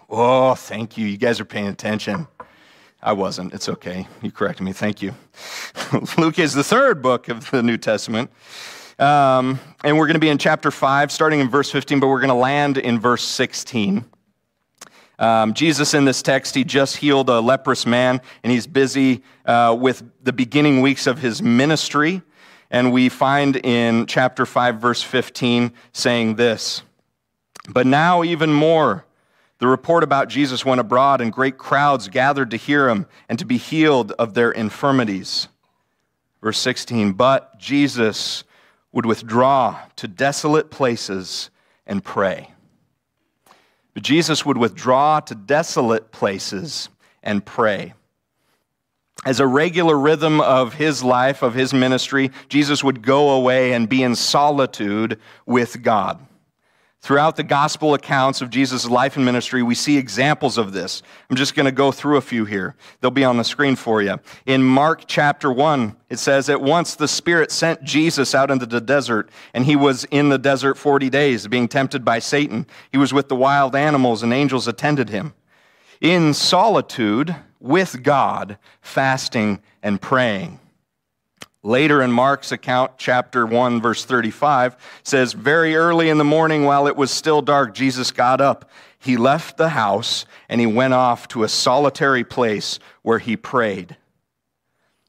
Oh, 0.08 0.54
thank 0.54 0.96
you. 0.96 1.06
You 1.06 1.18
guys 1.18 1.40
are 1.40 1.44
paying 1.44 1.68
attention. 1.68 2.26
I 3.02 3.12
wasn't. 3.14 3.52
It's 3.52 3.68
okay. 3.68 4.06
You 4.22 4.30
corrected 4.30 4.64
me. 4.64 4.72
Thank 4.72 5.02
you. 5.02 5.14
Luke 6.18 6.38
is 6.38 6.54
the 6.54 6.62
third 6.62 7.02
book 7.02 7.28
of 7.28 7.50
the 7.50 7.62
New 7.62 7.76
Testament. 7.76 8.30
Um, 8.96 9.58
and 9.82 9.98
we're 9.98 10.06
going 10.06 10.14
to 10.14 10.20
be 10.20 10.28
in 10.28 10.38
chapter 10.38 10.70
5, 10.70 11.10
starting 11.10 11.40
in 11.40 11.48
verse 11.48 11.68
15, 11.70 11.98
but 11.98 12.06
we're 12.06 12.20
going 12.20 12.28
to 12.28 12.34
land 12.34 12.78
in 12.78 13.00
verse 13.00 13.24
16. 13.24 14.04
Um, 15.18 15.52
Jesus, 15.52 15.94
in 15.94 16.04
this 16.04 16.22
text, 16.22 16.54
he 16.54 16.62
just 16.62 16.96
healed 16.96 17.28
a 17.28 17.40
leprous 17.40 17.86
man, 17.86 18.20
and 18.44 18.52
he's 18.52 18.68
busy 18.68 19.22
uh, 19.46 19.76
with 19.78 20.04
the 20.22 20.32
beginning 20.32 20.80
weeks 20.80 21.08
of 21.08 21.18
his 21.18 21.42
ministry. 21.42 22.22
And 22.70 22.92
we 22.92 23.08
find 23.08 23.56
in 23.56 24.06
chapter 24.06 24.46
5, 24.46 24.76
verse 24.76 25.02
15, 25.02 25.72
saying 25.92 26.36
this 26.36 26.82
But 27.68 27.86
now, 27.86 28.22
even 28.22 28.52
more, 28.52 29.04
the 29.62 29.68
report 29.68 30.02
about 30.02 30.28
Jesus 30.28 30.64
went 30.64 30.80
abroad, 30.80 31.20
and 31.20 31.32
great 31.32 31.56
crowds 31.56 32.08
gathered 32.08 32.50
to 32.50 32.56
hear 32.56 32.88
him 32.88 33.06
and 33.28 33.38
to 33.38 33.44
be 33.44 33.58
healed 33.58 34.10
of 34.18 34.34
their 34.34 34.50
infirmities. 34.50 35.46
Verse 36.42 36.58
16, 36.58 37.12
But 37.12 37.60
Jesus 37.60 38.42
would 38.90 39.06
withdraw 39.06 39.78
to 39.94 40.08
desolate 40.08 40.72
places 40.72 41.48
and 41.86 42.02
pray. 42.02 42.50
But 43.94 44.02
Jesus 44.02 44.44
would 44.44 44.58
withdraw 44.58 45.20
to 45.20 45.34
desolate 45.36 46.10
places 46.10 46.88
and 47.22 47.46
pray. 47.46 47.94
As 49.24 49.38
a 49.38 49.46
regular 49.46 49.96
rhythm 49.96 50.40
of 50.40 50.74
his 50.74 51.04
life, 51.04 51.40
of 51.40 51.54
his 51.54 51.72
ministry, 51.72 52.32
Jesus 52.48 52.82
would 52.82 53.00
go 53.00 53.30
away 53.30 53.74
and 53.74 53.88
be 53.88 54.02
in 54.02 54.16
solitude 54.16 55.20
with 55.46 55.84
God. 55.84 56.18
Throughout 57.02 57.34
the 57.34 57.42
gospel 57.42 57.94
accounts 57.94 58.42
of 58.42 58.48
Jesus' 58.48 58.88
life 58.88 59.16
and 59.16 59.24
ministry, 59.24 59.60
we 59.60 59.74
see 59.74 59.98
examples 59.98 60.56
of 60.56 60.72
this. 60.72 61.02
I'm 61.28 61.34
just 61.34 61.56
going 61.56 61.66
to 61.66 61.72
go 61.72 61.90
through 61.90 62.16
a 62.16 62.20
few 62.20 62.44
here. 62.44 62.76
They'll 63.00 63.10
be 63.10 63.24
on 63.24 63.38
the 63.38 63.42
screen 63.42 63.74
for 63.74 64.00
you. 64.00 64.20
In 64.46 64.62
Mark 64.62 65.06
chapter 65.08 65.50
1, 65.50 65.96
it 66.10 66.20
says, 66.20 66.48
At 66.48 66.62
once 66.62 66.94
the 66.94 67.08
Spirit 67.08 67.50
sent 67.50 67.82
Jesus 67.82 68.36
out 68.36 68.52
into 68.52 68.66
the 68.66 68.80
desert, 68.80 69.30
and 69.52 69.64
he 69.64 69.74
was 69.74 70.04
in 70.12 70.28
the 70.28 70.38
desert 70.38 70.78
40 70.78 71.10
days, 71.10 71.48
being 71.48 71.66
tempted 71.66 72.04
by 72.04 72.20
Satan. 72.20 72.68
He 72.92 72.98
was 72.98 73.12
with 73.12 73.28
the 73.28 73.34
wild 73.34 73.74
animals, 73.74 74.22
and 74.22 74.32
angels 74.32 74.68
attended 74.68 75.10
him. 75.10 75.34
In 76.00 76.32
solitude 76.32 77.34
with 77.58 78.04
God, 78.04 78.58
fasting 78.80 79.60
and 79.82 80.00
praying. 80.00 80.60
Later 81.64 82.02
in 82.02 82.10
Mark's 82.10 82.50
account, 82.50 82.92
chapter 82.96 83.46
1, 83.46 83.80
verse 83.80 84.04
35, 84.04 84.76
says, 85.04 85.32
Very 85.32 85.76
early 85.76 86.08
in 86.08 86.18
the 86.18 86.24
morning, 86.24 86.64
while 86.64 86.88
it 86.88 86.96
was 86.96 87.12
still 87.12 87.40
dark, 87.40 87.72
Jesus 87.72 88.10
got 88.10 88.40
up. 88.40 88.68
He 88.98 89.16
left 89.16 89.56
the 89.56 89.70
house 89.70 90.26
and 90.48 90.60
he 90.60 90.66
went 90.66 90.94
off 90.94 91.28
to 91.28 91.44
a 91.44 91.48
solitary 91.48 92.24
place 92.24 92.80
where 93.02 93.20
he 93.20 93.36
prayed. 93.36 93.96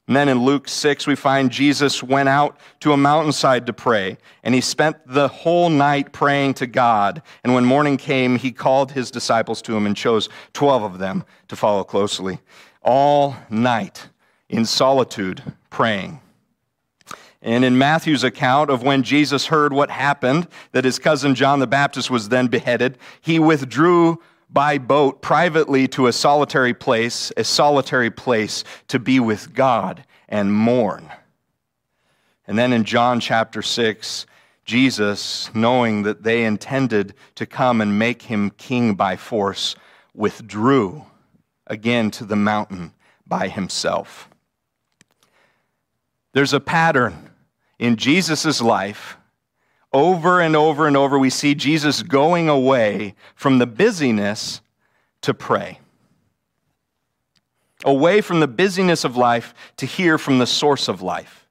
And 0.06 0.14
then 0.14 0.28
in 0.28 0.44
Luke 0.44 0.68
6, 0.68 1.06
we 1.06 1.16
find 1.16 1.50
Jesus 1.50 2.02
went 2.02 2.28
out 2.28 2.58
to 2.80 2.92
a 2.92 2.96
mountainside 2.96 3.66
to 3.66 3.72
pray, 3.72 4.18
and 4.42 4.54
he 4.54 4.60
spent 4.60 4.96
the 5.06 5.28
whole 5.28 5.70
night 5.70 6.12
praying 6.12 6.54
to 6.54 6.66
God. 6.66 7.22
And 7.42 7.54
when 7.54 7.64
morning 7.64 7.96
came, 7.96 8.36
he 8.36 8.52
called 8.52 8.92
his 8.92 9.10
disciples 9.10 9.62
to 9.62 9.74
him 9.74 9.86
and 9.86 9.96
chose 9.96 10.28
12 10.52 10.82
of 10.82 10.98
them 10.98 11.24
to 11.48 11.56
follow 11.56 11.84
closely. 11.84 12.38
All 12.82 13.34
night 13.48 14.10
in 14.50 14.66
solitude, 14.66 15.42
praying. 15.70 16.20
And 17.44 17.62
in 17.62 17.76
Matthew's 17.76 18.24
account 18.24 18.70
of 18.70 18.82
when 18.82 19.02
Jesus 19.02 19.46
heard 19.46 19.74
what 19.74 19.90
happened, 19.90 20.48
that 20.72 20.86
his 20.86 20.98
cousin 20.98 21.34
John 21.34 21.60
the 21.60 21.66
Baptist 21.66 22.10
was 22.10 22.30
then 22.30 22.46
beheaded, 22.46 22.96
he 23.20 23.38
withdrew 23.38 24.18
by 24.48 24.78
boat 24.78 25.20
privately 25.20 25.86
to 25.88 26.06
a 26.06 26.12
solitary 26.12 26.72
place, 26.72 27.30
a 27.36 27.44
solitary 27.44 28.10
place 28.10 28.64
to 28.88 28.98
be 28.98 29.20
with 29.20 29.52
God 29.52 30.04
and 30.26 30.54
mourn. 30.54 31.10
And 32.46 32.58
then 32.58 32.72
in 32.72 32.84
John 32.84 33.20
chapter 33.20 33.60
6, 33.60 34.24
Jesus, 34.64 35.54
knowing 35.54 36.04
that 36.04 36.22
they 36.22 36.44
intended 36.44 37.12
to 37.34 37.44
come 37.44 37.82
and 37.82 37.98
make 37.98 38.22
him 38.22 38.50
king 38.56 38.94
by 38.94 39.16
force, 39.16 39.76
withdrew 40.14 41.04
again 41.66 42.10
to 42.12 42.24
the 42.24 42.36
mountain 42.36 42.94
by 43.26 43.48
himself. 43.48 44.30
There's 46.32 46.54
a 46.54 46.60
pattern 46.60 47.32
in 47.84 47.96
Jesus' 47.96 48.60
life, 48.60 49.16
over 49.92 50.40
and 50.40 50.56
over 50.56 50.86
and 50.86 50.96
over, 50.96 51.18
we 51.18 51.30
see 51.30 51.54
Jesus 51.54 52.02
going 52.02 52.48
away 52.48 53.14
from 53.34 53.58
the 53.58 53.66
busyness 53.66 54.60
to 55.22 55.32
pray. 55.32 55.78
Away 57.84 58.20
from 58.20 58.40
the 58.40 58.48
busyness 58.48 59.04
of 59.04 59.16
life 59.16 59.54
to 59.76 59.86
hear 59.86 60.18
from 60.18 60.38
the 60.38 60.46
source 60.46 60.88
of 60.88 61.02
life. 61.02 61.46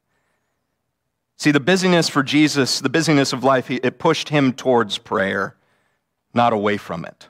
See, 1.38 1.52
the 1.52 1.60
busyness 1.60 2.10
for 2.10 2.24
Jesus, 2.24 2.80
the 2.80 2.90
busyness 2.90 3.34
of 3.34 3.44
life, 3.44 3.70
it 3.70 4.00
pushed 4.00 4.30
him 4.30 4.54
towards 4.54 4.98
prayer, 4.98 5.56
not 6.34 6.54
away 6.54 6.78
from 6.78 7.06
it. 7.06 7.28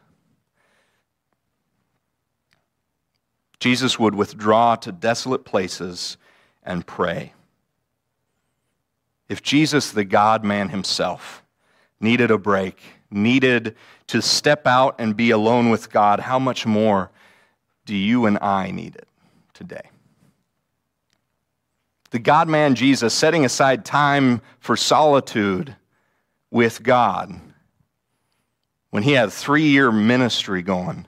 Jesus 3.60 3.98
would 3.98 4.16
withdraw 4.16 4.76
to 4.78 4.92
desolate 4.92 5.46
places 5.46 6.18
and 6.64 6.86
pray. 6.86 7.34
If 9.34 9.42
Jesus, 9.42 9.90
the 9.90 10.06
God 10.06 10.44
man 10.44 10.70
himself, 10.70 11.42
needed 12.00 12.30
a 12.30 12.38
break, 12.38 12.80
needed 13.10 13.76
to 14.06 14.22
step 14.22 14.68
out 14.68 14.94
and 15.00 15.18
be 15.18 15.32
alone 15.32 15.72
with 15.72 15.90
God, 15.92 16.20
how 16.20 16.38
much 16.38 16.68
more 16.68 17.10
do 17.88 17.96
you 17.96 18.28
and 18.28 18.38
I 18.38 18.70
need 18.70 18.96
it 18.96 19.08
today? 19.56 19.90
The 22.12 22.20
God 22.20 22.48
man 22.48 22.76
Jesus 22.76 23.12
setting 23.12 23.44
aside 23.44 23.86
time 23.86 24.40
for 24.60 24.78
solitude 24.78 25.76
with 26.52 26.84
God 26.84 27.34
when 28.92 29.02
he 29.02 29.14
had 29.14 29.34
three 29.34 29.66
year 29.66 29.92
ministry 29.92 30.62
going. 30.62 31.08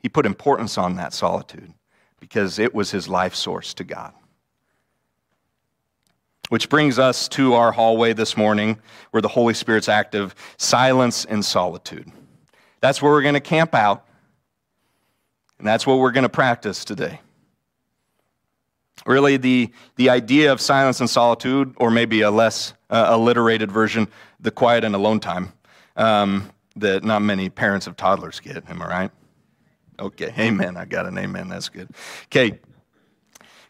He 0.00 0.08
put 0.08 0.26
importance 0.26 0.76
on 0.76 0.96
that 0.96 1.14
solitude 1.14 1.72
because 2.18 2.58
it 2.58 2.74
was 2.74 2.90
his 2.90 3.08
life 3.08 3.36
source 3.36 3.74
to 3.74 3.84
God. 3.84 4.12
Which 6.48 6.68
brings 6.68 6.98
us 6.98 7.28
to 7.30 7.54
our 7.54 7.72
hallway 7.72 8.12
this 8.12 8.36
morning 8.36 8.78
where 9.10 9.20
the 9.20 9.28
Holy 9.28 9.54
Spirit's 9.54 9.88
active 9.88 10.34
silence 10.58 11.24
and 11.24 11.44
solitude. 11.44 12.10
That's 12.80 13.02
where 13.02 13.10
we're 13.10 13.22
going 13.22 13.34
to 13.34 13.40
camp 13.40 13.74
out, 13.74 14.06
and 15.58 15.66
that's 15.66 15.86
what 15.86 15.98
we're 15.98 16.12
going 16.12 16.22
to 16.22 16.28
practice 16.28 16.84
today. 16.84 17.20
Really, 19.06 19.36
the, 19.36 19.70
the 19.96 20.10
idea 20.10 20.52
of 20.52 20.60
silence 20.60 21.00
and 21.00 21.10
solitude, 21.10 21.74
or 21.78 21.90
maybe 21.90 22.20
a 22.22 22.30
less 22.30 22.74
uh, 22.90 23.06
alliterated 23.10 23.70
version, 23.70 24.08
the 24.40 24.50
quiet 24.50 24.84
and 24.84 24.94
alone 24.94 25.20
time, 25.20 25.52
um, 25.96 26.50
that 26.76 27.04
not 27.04 27.22
many 27.22 27.48
parents 27.48 27.86
of 27.86 27.96
toddlers 27.96 28.40
get. 28.40 28.68
Am 28.68 28.82
I 28.82 28.86
right? 28.86 29.10
Okay, 29.98 30.32
amen. 30.38 30.76
I 30.76 30.84
got 30.84 31.06
an 31.06 31.18
amen. 31.18 31.48
That's 31.48 31.68
good. 31.68 31.88
Okay, 32.26 32.58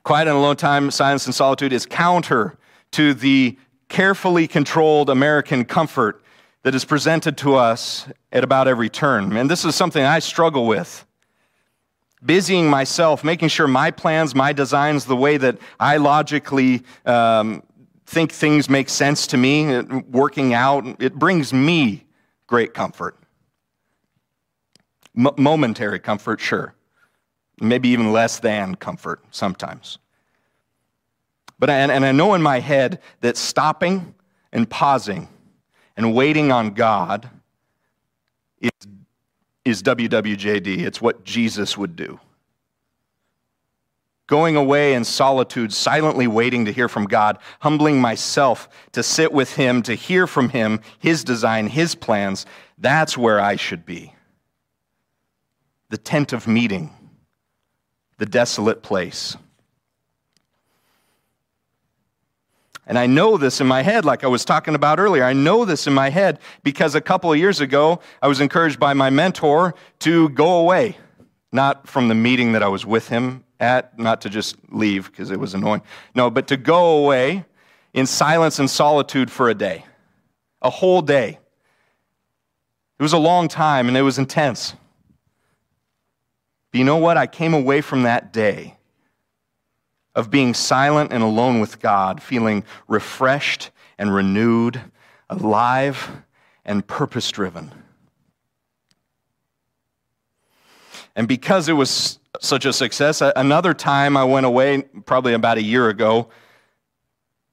quiet 0.02 0.28
and 0.28 0.36
alone 0.36 0.56
time, 0.56 0.90
silence 0.90 1.26
and 1.26 1.34
solitude 1.34 1.72
is 1.72 1.86
counter 1.86 2.58
to 2.92 3.14
the 3.14 3.56
carefully 3.88 4.48
controlled 4.48 5.10
American 5.10 5.64
comfort 5.64 6.22
that 6.62 6.74
is 6.74 6.84
presented 6.84 7.36
to 7.38 7.54
us 7.54 8.08
at 8.32 8.42
about 8.42 8.66
every 8.66 8.88
turn. 8.88 9.36
And 9.36 9.50
this 9.50 9.64
is 9.64 9.74
something 9.74 10.02
I 10.02 10.18
struggle 10.18 10.66
with. 10.66 11.06
Busying 12.24 12.68
myself, 12.68 13.22
making 13.22 13.48
sure 13.48 13.68
my 13.68 13.90
plans, 13.90 14.34
my 14.34 14.52
designs, 14.52 15.04
the 15.04 15.14
way 15.14 15.36
that 15.36 15.58
I 15.78 15.98
logically 15.98 16.82
um, 17.04 17.62
think 18.06 18.32
things 18.32 18.68
make 18.68 18.88
sense 18.88 19.28
to 19.28 19.36
me, 19.36 19.80
working 20.10 20.54
out, 20.54 20.84
it 21.00 21.14
brings 21.14 21.52
me 21.52 22.06
great 22.46 22.74
comfort. 22.74 23.16
M- 25.16 25.28
momentary 25.36 26.00
comfort, 26.00 26.40
sure. 26.40 26.74
Maybe 27.60 27.90
even 27.90 28.12
less 28.12 28.40
than 28.40 28.74
comfort 28.74 29.22
sometimes. 29.30 29.98
But 31.58 31.70
and, 31.70 31.90
and 31.90 32.04
I 32.04 32.12
know 32.12 32.34
in 32.34 32.42
my 32.42 32.60
head 32.60 33.00
that 33.20 33.36
stopping 33.36 34.14
and 34.52 34.68
pausing 34.68 35.28
and 35.96 36.14
waiting 36.14 36.52
on 36.52 36.70
God 36.70 37.30
is, 38.60 38.70
is 39.64 39.82
WWJD. 39.82 40.78
It's 40.80 41.00
what 41.00 41.24
Jesus 41.24 41.78
would 41.78 41.96
do. 41.96 42.20
Going 44.26 44.56
away 44.56 44.94
in 44.94 45.04
solitude, 45.04 45.72
silently 45.72 46.26
waiting 46.26 46.64
to 46.64 46.72
hear 46.72 46.88
from 46.88 47.06
God, 47.06 47.38
humbling 47.60 48.00
myself 48.00 48.68
to 48.92 49.02
sit 49.02 49.32
with 49.32 49.54
Him, 49.54 49.82
to 49.82 49.94
hear 49.94 50.26
from 50.26 50.48
Him, 50.48 50.80
His 50.98 51.22
design, 51.22 51.68
His 51.68 51.94
plans, 51.94 52.44
that's 52.76 53.16
where 53.16 53.40
I 53.40 53.56
should 53.56 53.86
be. 53.86 54.14
The 55.90 55.96
tent 55.96 56.32
of 56.32 56.48
meeting, 56.48 56.92
the 58.18 58.26
desolate 58.26 58.82
place. 58.82 59.36
And 62.86 62.98
I 62.98 63.06
know 63.06 63.36
this 63.36 63.60
in 63.60 63.66
my 63.66 63.82
head, 63.82 64.04
like 64.04 64.22
I 64.22 64.28
was 64.28 64.44
talking 64.44 64.76
about 64.76 65.00
earlier. 65.00 65.24
I 65.24 65.32
know 65.32 65.64
this 65.64 65.86
in 65.86 65.92
my 65.92 66.08
head 66.08 66.38
because 66.62 66.94
a 66.94 67.00
couple 67.00 67.32
of 67.32 67.38
years 67.38 67.60
ago, 67.60 68.00
I 68.22 68.28
was 68.28 68.40
encouraged 68.40 68.78
by 68.78 68.94
my 68.94 69.10
mentor 69.10 69.74
to 70.00 70.28
go 70.30 70.58
away. 70.58 70.96
Not 71.50 71.88
from 71.88 72.08
the 72.08 72.14
meeting 72.14 72.52
that 72.52 72.62
I 72.62 72.68
was 72.68 72.86
with 72.86 73.08
him 73.08 73.44
at, 73.58 73.98
not 73.98 74.20
to 74.20 74.30
just 74.30 74.56
leave 74.70 75.10
because 75.10 75.30
it 75.30 75.40
was 75.40 75.54
annoying. 75.54 75.82
No, 76.14 76.30
but 76.30 76.46
to 76.48 76.56
go 76.56 76.98
away 76.98 77.44
in 77.92 78.06
silence 78.06 78.58
and 78.58 78.70
solitude 78.70 79.30
for 79.30 79.48
a 79.48 79.54
day, 79.54 79.84
a 80.62 80.70
whole 80.70 81.02
day. 81.02 81.38
It 82.98 83.02
was 83.02 83.12
a 83.12 83.18
long 83.18 83.48
time 83.48 83.88
and 83.88 83.96
it 83.96 84.02
was 84.02 84.18
intense. 84.18 84.74
But 86.70 86.78
you 86.78 86.84
know 86.84 86.98
what? 86.98 87.16
I 87.16 87.26
came 87.26 87.54
away 87.54 87.80
from 87.80 88.04
that 88.04 88.32
day 88.32 88.76
of 90.16 90.30
being 90.30 90.54
silent 90.54 91.12
and 91.12 91.22
alone 91.22 91.60
with 91.60 91.78
God, 91.78 92.22
feeling 92.22 92.64
refreshed 92.88 93.70
and 93.98 94.12
renewed, 94.12 94.80
alive 95.30 96.10
and 96.64 96.84
purpose 96.84 97.30
driven. 97.30 97.72
And 101.14 101.28
because 101.28 101.68
it 101.68 101.74
was 101.74 102.18
such 102.40 102.64
a 102.64 102.72
success, 102.72 103.22
another 103.22 103.74
time 103.74 104.16
I 104.16 104.24
went 104.24 104.46
away, 104.46 104.82
probably 105.04 105.34
about 105.34 105.58
a 105.58 105.62
year 105.62 105.88
ago, 105.88 106.28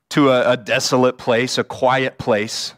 to 0.10 0.30
a, 0.30 0.52
a 0.52 0.58
desolate 0.58 1.18
place, 1.18 1.58
a 1.58 1.64
quiet 1.64 2.18
place 2.18 2.74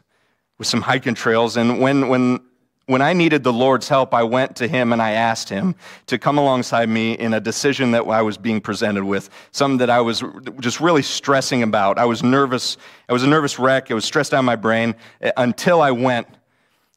with 0.57 0.67
some 0.67 0.81
hiking 0.81 1.13
trails. 1.13 1.57
And 1.57 1.79
when, 1.79 2.07
when, 2.07 2.39
when 2.87 3.01
I 3.01 3.13
needed 3.13 3.43
the 3.43 3.53
Lord's 3.53 3.89
help, 3.89 4.13
I 4.13 4.23
went 4.23 4.55
to 4.57 4.67
Him 4.67 4.93
and 4.93 5.01
I 5.01 5.11
asked 5.11 5.49
Him 5.49 5.75
to 6.07 6.17
come 6.17 6.37
alongside 6.37 6.87
me 6.87 7.13
in 7.13 7.33
a 7.33 7.39
decision 7.39 7.91
that 7.91 8.05
I 8.07 8.21
was 8.21 8.37
being 8.37 8.61
presented 8.61 9.03
with, 9.03 9.29
something 9.51 9.79
that 9.79 9.89
I 9.89 10.01
was 10.01 10.23
just 10.59 10.79
really 10.79 11.01
stressing 11.01 11.63
about. 11.63 11.97
I 11.97 12.05
was 12.05 12.21
nervous. 12.23 12.77
I 13.09 13.13
was 13.13 13.23
a 13.23 13.27
nervous 13.27 13.57
wreck. 13.57 13.89
It 13.89 13.95
was 13.95 14.05
stressed 14.05 14.33
out 14.33 14.43
my 14.43 14.55
brain 14.55 14.95
eh, 15.21 15.31
until 15.37 15.81
I 15.81 15.91
went 15.91 16.27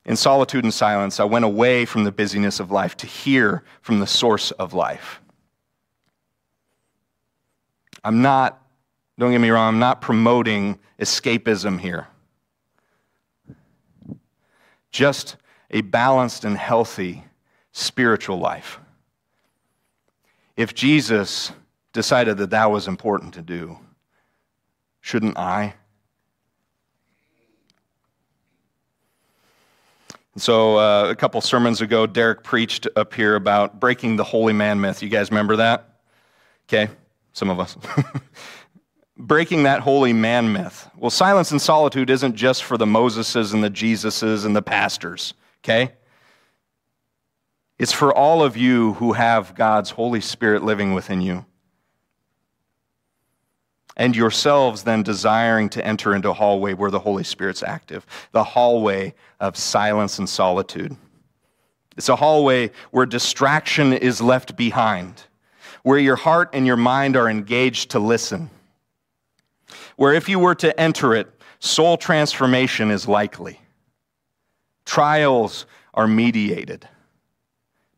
in 0.04 0.16
solitude 0.16 0.64
and 0.64 0.74
silence. 0.74 1.20
I 1.20 1.24
went 1.24 1.44
away 1.44 1.84
from 1.84 2.04
the 2.04 2.12
busyness 2.12 2.60
of 2.60 2.70
life 2.70 2.96
to 2.98 3.06
hear 3.06 3.64
from 3.80 3.98
the 3.98 4.06
source 4.06 4.50
of 4.52 4.74
life. 4.74 5.20
I'm 8.04 8.22
not 8.22 8.62
don't 9.18 9.32
get 9.32 9.40
me 9.40 9.50
wrong, 9.50 9.68
I'm 9.68 9.80
not 9.80 10.00
promoting 10.00 10.78
escapism 11.00 11.80
here. 11.80 12.06
Just 14.92 15.36
a 15.70 15.80
balanced 15.82 16.44
and 16.44 16.56
healthy 16.56 17.24
spiritual 17.72 18.38
life. 18.38 18.80
If 20.56 20.74
Jesus 20.74 21.52
decided 21.92 22.38
that 22.38 22.50
that 22.50 22.70
was 22.70 22.88
important 22.88 23.34
to 23.34 23.42
do, 23.42 23.78
shouldn't 25.00 25.38
I? 25.38 25.74
And 30.34 30.42
So, 30.42 30.76
uh, 30.76 31.10
a 31.10 31.16
couple 31.16 31.40
sermons 31.40 31.80
ago, 31.80 32.06
Derek 32.06 32.44
preached 32.44 32.86
up 32.96 33.12
here 33.14 33.34
about 33.34 33.80
breaking 33.80 34.16
the 34.16 34.24
holy 34.24 34.52
man 34.52 34.80
myth. 34.80 35.02
You 35.02 35.08
guys 35.08 35.30
remember 35.30 35.56
that? 35.56 35.98
Okay, 36.68 36.88
some 37.32 37.50
of 37.50 37.58
us. 37.58 37.76
breaking 39.16 39.64
that 39.64 39.80
holy 39.80 40.12
man 40.12 40.52
myth. 40.52 40.88
Well, 40.96 41.10
silence 41.10 41.50
and 41.50 41.60
solitude 41.60 42.08
isn't 42.08 42.36
just 42.36 42.62
for 42.62 42.76
the 42.76 42.86
Moseses 42.86 43.52
and 43.52 43.64
the 43.64 43.70
Jesuses 43.70 44.46
and 44.46 44.54
the 44.54 44.62
pastors, 44.62 45.34
okay? 45.68 45.92
It's 47.78 47.92
for 47.92 48.12
all 48.12 48.42
of 48.42 48.56
you 48.56 48.94
who 48.94 49.12
have 49.12 49.54
God's 49.54 49.90
Holy 49.90 50.20
Spirit 50.20 50.64
living 50.64 50.94
within 50.94 51.20
you. 51.20 51.44
And 53.96 54.14
yourselves 54.14 54.84
then 54.84 55.02
desiring 55.02 55.68
to 55.70 55.84
enter 55.84 56.14
into 56.14 56.30
a 56.30 56.34
hallway 56.34 56.72
where 56.72 56.90
the 56.90 57.00
Holy 57.00 57.24
Spirit's 57.24 57.62
active, 57.62 58.06
the 58.32 58.44
hallway 58.44 59.14
of 59.40 59.56
silence 59.56 60.18
and 60.18 60.28
solitude. 60.28 60.96
It's 61.96 62.08
a 62.08 62.16
hallway 62.16 62.70
where 62.92 63.06
distraction 63.06 63.92
is 63.92 64.20
left 64.20 64.56
behind, 64.56 65.24
where 65.82 65.98
your 65.98 66.16
heart 66.16 66.50
and 66.52 66.66
your 66.66 66.76
mind 66.76 67.16
are 67.16 67.28
engaged 67.28 67.90
to 67.90 67.98
listen 67.98 68.50
where 69.98 70.14
if 70.14 70.28
you 70.28 70.38
were 70.38 70.54
to 70.54 70.80
enter 70.80 71.14
it, 71.14 71.28
soul 71.58 71.96
transformation 71.96 72.90
is 72.90 73.08
likely. 73.08 73.60
Trials 74.88 75.66
are 75.92 76.06
mediated, 76.06 76.88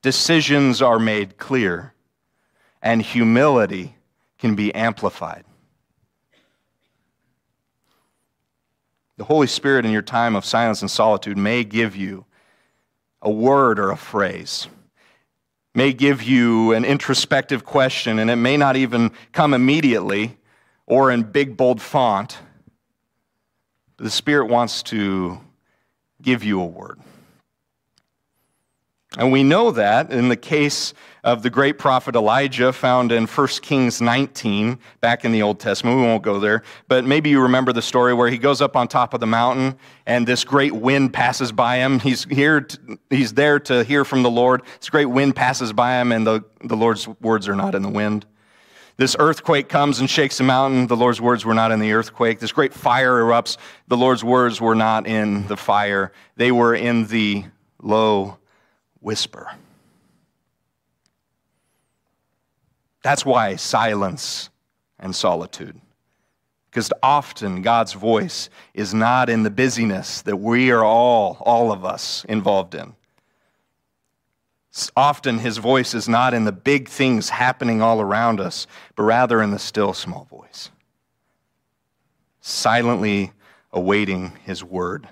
decisions 0.03 0.83
are 0.83 0.99
made 0.99 1.39
clear, 1.39 1.95
and 2.83 3.01
humility 3.01 3.95
can 4.41 4.57
be 4.57 4.75
amplified. 4.75 5.45
The 9.19 9.25
Holy 9.25 9.47
Spirit, 9.47 9.85
in 9.87 9.93
your 9.93 10.03
time 10.03 10.35
of 10.35 10.45
silence 10.45 10.81
and 10.81 10.91
solitude, 10.91 11.39
may 11.39 11.63
give 11.63 11.95
you 11.95 12.25
a 13.23 13.31
word 13.31 13.79
or 13.79 13.93
a 13.93 13.97
phrase, 13.97 14.67
may 15.77 15.93
give 15.93 16.25
you 16.25 16.73
an 16.73 16.85
introspective 16.85 17.65
question, 17.65 18.19
and 18.19 18.29
it 18.29 18.35
may 18.35 18.57
not 18.57 18.75
even 18.75 19.13
come 19.31 19.55
immediately 19.55 20.39
or 20.87 21.13
in 21.13 21.23
big, 21.23 21.57
bold 21.57 21.81
font. 21.81 22.39
The 23.99 24.11
Spirit 24.11 24.51
wants 24.51 24.83
to 24.85 25.41
give 26.23 26.45
you 26.45 26.61
a 26.61 26.67
word. 26.67 27.01
And 29.19 29.33
we 29.33 29.43
know 29.43 29.73
that 29.73 30.13
in 30.13 30.29
the 30.29 30.37
case 30.37 30.95
of 31.25 31.43
the 31.43 31.51
great 31.51 31.79
prophet 31.79 32.15
Elijah, 32.15 32.73
found 32.73 33.11
in 33.11 33.27
1 33.27 33.47
Kings 33.61 34.01
19, 34.01 34.79
back 35.01 35.25
in 35.25 35.33
the 35.33 35.43
Old 35.43 35.59
Testament. 35.59 35.97
We 35.97 36.05
won't 36.05 36.23
go 36.23 36.39
there, 36.39 36.63
but 36.87 37.05
maybe 37.05 37.29
you 37.29 37.43
remember 37.43 37.73
the 37.73 37.83
story 37.83 38.15
where 38.15 38.31
he 38.31 38.39
goes 38.39 38.63
up 38.63 38.77
on 38.77 38.89
top 38.89 39.13
of 39.13 39.21
the 39.21 39.27
mountain 39.27 39.77
and 40.07 40.27
this 40.27 40.45
great 40.45 40.73
wind 40.73 41.13
passes 41.13 41.51
by 41.51 41.79
him. 41.79 41.99
He's, 41.99 42.25
here 42.25 42.61
to, 42.61 42.99
he's 43.11 43.35
there 43.35 43.59
to 43.61 43.83
hear 43.85 44.05
from 44.05 44.23
the 44.23 44.31
Lord. 44.31 44.63
This 44.79 44.89
great 44.89 45.07
wind 45.07 45.35
passes 45.35 45.73
by 45.73 46.01
him, 46.01 46.13
and 46.13 46.27
the, 46.27 46.45
the 46.63 46.77
Lord's 46.77 47.09
words 47.21 47.49
are 47.49 47.57
not 47.57 47.75
in 47.75 47.83
the 47.83 47.91
wind. 47.91 48.27
This 49.01 49.17
earthquake 49.19 49.71
comes 49.71 50.01
and 50.01 50.11
shakes 50.11 50.37
the 50.37 50.45
mountain. 50.45 50.87
The 50.87 50.95
Lord's 50.95 51.23
words 51.23 51.47
were 51.47 51.55
not 51.55 51.73
in 51.73 51.81
the 51.81 51.95
earthquake. 51.95 52.39
This 52.39 52.53
great 52.53 52.75
fire 52.75 53.23
erupts. 53.23 53.57
The 53.89 53.97
Lord's 53.97 54.23
words 54.23 54.61
were 54.61 54.75
not 54.75 55.07
in 55.07 55.47
the 55.47 55.57
fire, 55.57 56.13
they 56.37 56.53
were 56.53 56.75
in 56.75 57.07
the 57.07 57.47
low 57.83 58.37
whisper. 59.01 59.53
That's 63.03 63.25
why 63.25 63.57
silence 63.57 64.51
and 64.99 65.17
solitude. 65.17 65.81
Because 66.69 66.93
often 67.03 67.63
God's 67.63 67.95
voice 67.95 68.51
is 68.75 68.93
not 68.93 69.31
in 69.31 69.45
the 69.45 69.51
busyness 69.51 70.21
that 70.21 70.37
we 70.37 70.73
are 70.73 70.85
all, 70.85 71.39
all 71.41 71.73
of 71.73 71.87
us, 71.87 72.27
involved 72.29 72.75
in. 72.75 72.95
Often 74.97 75.39
his 75.39 75.59
voice 75.59 75.95
is 75.95 76.09
not 76.09 76.33
in 76.33 76.45
the 76.45 76.53
big 76.53 76.89
things 76.89 77.29
happening 77.29 77.83
all 77.83 78.01
around 78.01 78.41
us, 78.41 78.67
but 78.95 79.03
rather 79.03 79.43
in 79.43 79.51
the 79.51 79.59
still 79.59 79.93
small 79.93 80.25
voice, 80.25 80.71
silently 82.41 83.33
awaiting 83.73 84.33
his 84.45 84.63
word. 84.63 85.09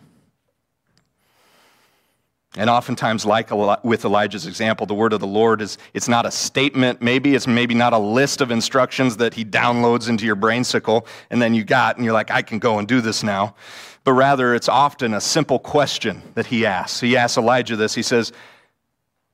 And 2.57 2.71
oftentimes, 2.71 3.27
like 3.27 3.51
with 3.85 4.05
Elijah's 4.05 4.47
example, 4.47 4.87
the 4.87 4.95
word 4.95 5.13
of 5.13 5.21
the 5.21 5.27
Lord 5.27 5.61
is 5.61 5.77
it's 5.93 6.09
not 6.09 6.25
a 6.25 6.31
statement, 6.31 7.03
maybe 7.03 7.35
it's 7.35 7.47
maybe 7.47 7.75
not 7.75 7.93
a 7.93 7.99
list 7.99 8.41
of 8.41 8.51
instructions 8.51 9.19
that 9.19 9.35
he 9.35 9.45
downloads 9.45 10.09
into 10.09 10.25
your 10.25 10.35
brain 10.35 10.63
brainsicle, 10.63 11.07
and 11.31 11.43
then 11.43 11.53
you 11.53 11.63
got, 11.63 11.97
and 11.97 12.05
you're 12.05 12.15
like, 12.15 12.31
I 12.31 12.43
can 12.43 12.59
go 12.59 12.79
and 12.79 12.89
do 12.89 13.01
this 13.01 13.23
now. 13.23 13.55
But 14.03 14.15
rather, 14.15 14.55
it's 14.55 14.69
often 14.69 15.15
a 15.15 15.21
simple 15.21 15.59
question 15.59 16.23
that 16.35 16.47
he 16.47 16.65
asks. 16.65 17.01
He 17.01 17.17
asks 17.17 17.37
Elijah 17.37 17.77
this. 17.77 17.95
He 17.95 18.03
says, 18.03 18.33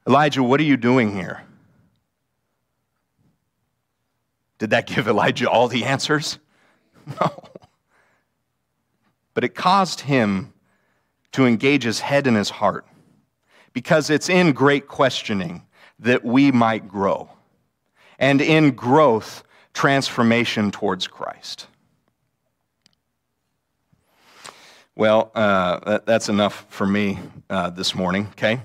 Elijah, 0.07 0.43
what 0.43 0.61
are 0.61 0.65
you 0.65 0.77
doing 0.77 1.15
here? 1.15 1.43
Did 4.59 4.71
that 4.71 4.87
give 4.87 5.09
Elijah 5.09 5.49
all 5.49 5.69
the 5.69 5.85
answers? 5.85 6.39
No. 7.21 7.31
But 9.35 9.45
it 9.45 9.55
caused 9.55 10.01
him 10.01 10.55
to 11.33 11.45
engage 11.45 11.83
his 11.83 12.01
head 12.01 12.27
and 12.27 12.35
his 12.35 12.49
heart 12.49 12.87
because 13.75 14.09
it's 14.09 14.31
in 14.31 14.53
great 14.53 14.89
questioning 14.89 15.67
that 15.99 16.25
we 16.25 16.51
might 16.51 16.89
grow. 16.89 17.29
And 18.19 18.41
in 18.41 18.71
growth, 18.71 19.45
transformation 19.75 20.71
towards 20.71 21.07
Christ. 21.07 21.67
Well, 24.97 25.33
uh, 25.35 25.81
that, 25.81 26.07
that's 26.07 26.29
enough 26.29 26.65
for 26.69 26.87
me 26.87 27.19
uh, 27.51 27.71
this 27.71 27.95
morning, 27.95 28.29
okay? 28.31 28.61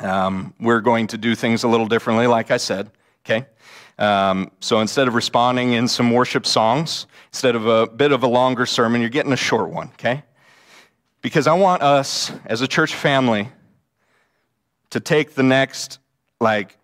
Um, 0.00 0.54
we're 0.60 0.80
going 0.80 1.06
to 1.08 1.18
do 1.18 1.34
things 1.34 1.64
a 1.64 1.68
little 1.68 1.86
differently, 1.86 2.26
like 2.26 2.50
I 2.50 2.56
said, 2.58 2.90
okay? 3.24 3.46
Um, 3.98 4.50
so 4.60 4.80
instead 4.80 5.08
of 5.08 5.14
responding 5.14 5.72
in 5.72 5.88
some 5.88 6.10
worship 6.10 6.46
songs, 6.46 7.06
instead 7.32 7.56
of 7.56 7.66
a 7.66 7.86
bit 7.86 8.12
of 8.12 8.22
a 8.22 8.26
longer 8.26 8.66
sermon, 8.66 9.00
you're 9.00 9.10
getting 9.10 9.32
a 9.32 9.36
short 9.36 9.70
one, 9.70 9.88
okay? 9.94 10.22
Because 11.22 11.46
I 11.46 11.54
want 11.54 11.82
us 11.82 12.30
as 12.44 12.60
a 12.60 12.68
church 12.68 12.94
family 12.94 13.48
to 14.90 15.00
take 15.00 15.34
the 15.34 15.42
next 15.42 15.98
like 16.40 16.76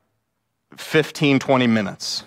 15, 0.77 1.38
20 1.38 1.66
minutes 1.66 2.25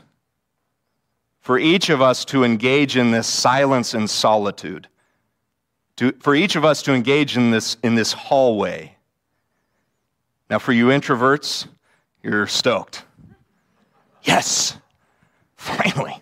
for 1.42 1.60
each 1.60 1.90
of 1.90 2.02
us 2.02 2.26
to 2.26 2.44
engage 2.44 2.98
in 2.98 3.12
this 3.12 3.28
silence 3.28 3.94
and 3.94 4.10
solitude, 4.10 4.88
to, 5.96 6.12
for 6.20 6.34
each 6.36 6.56
of 6.56 6.66
us 6.66 6.82
to 6.84 6.94
engage 6.94 7.38
in 7.38 7.52
this, 7.52 7.78
in 7.84 7.96
this 7.96 8.14
hallway 8.14 8.95
now, 10.50 10.60
for 10.60 10.72
you 10.72 10.88
introverts, 10.88 11.68
you're 12.22 12.48
stoked. 12.48 13.04
Yes, 14.24 14.78
finally. 15.56 16.22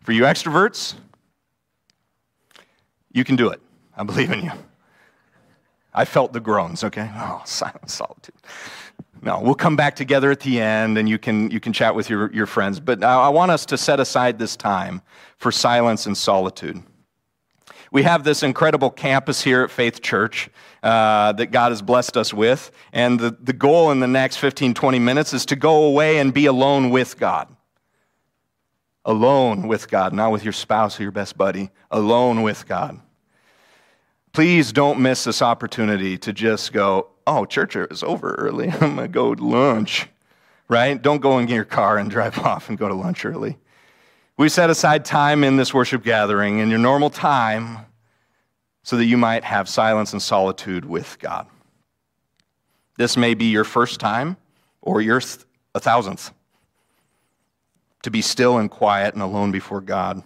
For 0.00 0.12
you 0.12 0.22
extroverts, 0.22 0.94
you 3.12 3.24
can 3.24 3.36
do 3.36 3.50
it. 3.50 3.60
I 3.96 4.04
believe 4.04 4.30
in 4.30 4.44
you. 4.44 4.52
I 5.94 6.06
felt 6.06 6.32
the 6.32 6.40
groans, 6.40 6.84
okay? 6.84 7.10
Oh, 7.16 7.42
silent 7.44 7.90
solitude. 7.90 8.34
No, 9.20 9.40
we'll 9.40 9.54
come 9.54 9.76
back 9.76 9.94
together 9.94 10.30
at 10.30 10.40
the 10.40 10.60
end 10.60 10.98
and 10.98 11.08
you 11.08 11.18
can, 11.18 11.50
you 11.50 11.60
can 11.60 11.72
chat 11.72 11.94
with 11.94 12.10
your, 12.10 12.32
your 12.32 12.46
friends. 12.46 12.80
But 12.80 13.04
I 13.04 13.28
want 13.28 13.52
us 13.52 13.64
to 13.66 13.78
set 13.78 14.00
aside 14.00 14.38
this 14.38 14.56
time 14.56 15.00
for 15.36 15.52
silence 15.52 16.06
and 16.06 16.16
solitude. 16.16 16.82
We 17.92 18.04
have 18.04 18.24
this 18.24 18.42
incredible 18.42 18.90
campus 18.90 19.42
here 19.42 19.62
at 19.62 19.70
Faith 19.70 20.00
Church 20.00 20.48
uh, 20.82 21.32
that 21.32 21.48
God 21.48 21.72
has 21.72 21.82
blessed 21.82 22.16
us 22.16 22.32
with. 22.32 22.70
And 22.90 23.20
the, 23.20 23.36
the 23.38 23.52
goal 23.52 23.90
in 23.90 24.00
the 24.00 24.06
next 24.06 24.38
15, 24.38 24.72
20 24.72 24.98
minutes 24.98 25.34
is 25.34 25.44
to 25.46 25.56
go 25.56 25.84
away 25.84 26.18
and 26.18 26.32
be 26.32 26.46
alone 26.46 26.88
with 26.88 27.18
God. 27.18 27.54
Alone 29.04 29.68
with 29.68 29.90
God, 29.90 30.14
not 30.14 30.32
with 30.32 30.42
your 30.42 30.54
spouse 30.54 30.98
or 30.98 31.02
your 31.02 31.12
best 31.12 31.36
buddy, 31.36 31.70
alone 31.90 32.40
with 32.40 32.66
God. 32.66 32.98
Please 34.32 34.72
don't 34.72 34.98
miss 34.98 35.24
this 35.24 35.42
opportunity 35.42 36.16
to 36.16 36.32
just 36.32 36.72
go, 36.72 37.08
oh, 37.26 37.44
church 37.44 37.76
is 37.76 38.02
over 38.02 38.34
early. 38.36 38.70
I'm 38.80 38.96
going 38.96 38.96
to 38.96 39.08
go 39.08 39.34
to 39.34 39.44
lunch, 39.44 40.08
right? 40.66 41.00
Don't 41.00 41.20
go 41.20 41.38
in 41.38 41.46
your 41.46 41.66
car 41.66 41.98
and 41.98 42.10
drive 42.10 42.38
off 42.38 42.70
and 42.70 42.78
go 42.78 42.88
to 42.88 42.94
lunch 42.94 43.26
early. 43.26 43.58
We 44.38 44.48
set 44.48 44.70
aside 44.70 45.04
time 45.04 45.44
in 45.44 45.56
this 45.56 45.74
worship 45.74 46.02
gathering 46.02 46.58
in 46.58 46.70
your 46.70 46.78
normal 46.78 47.10
time 47.10 47.78
so 48.82 48.96
that 48.96 49.04
you 49.04 49.16
might 49.16 49.44
have 49.44 49.68
silence 49.68 50.12
and 50.12 50.22
solitude 50.22 50.84
with 50.84 51.18
God. 51.20 51.46
This 52.96 53.16
may 53.16 53.34
be 53.34 53.46
your 53.46 53.64
first 53.64 54.00
time 54.00 54.36
or 54.80 55.00
your 55.00 55.20
th- 55.20 55.44
a 55.74 55.80
thousandth 55.80 56.32
to 58.02 58.10
be 58.10 58.20
still 58.20 58.58
and 58.58 58.70
quiet 58.70 59.14
and 59.14 59.22
alone 59.22 59.52
before 59.52 59.80
God. 59.80 60.22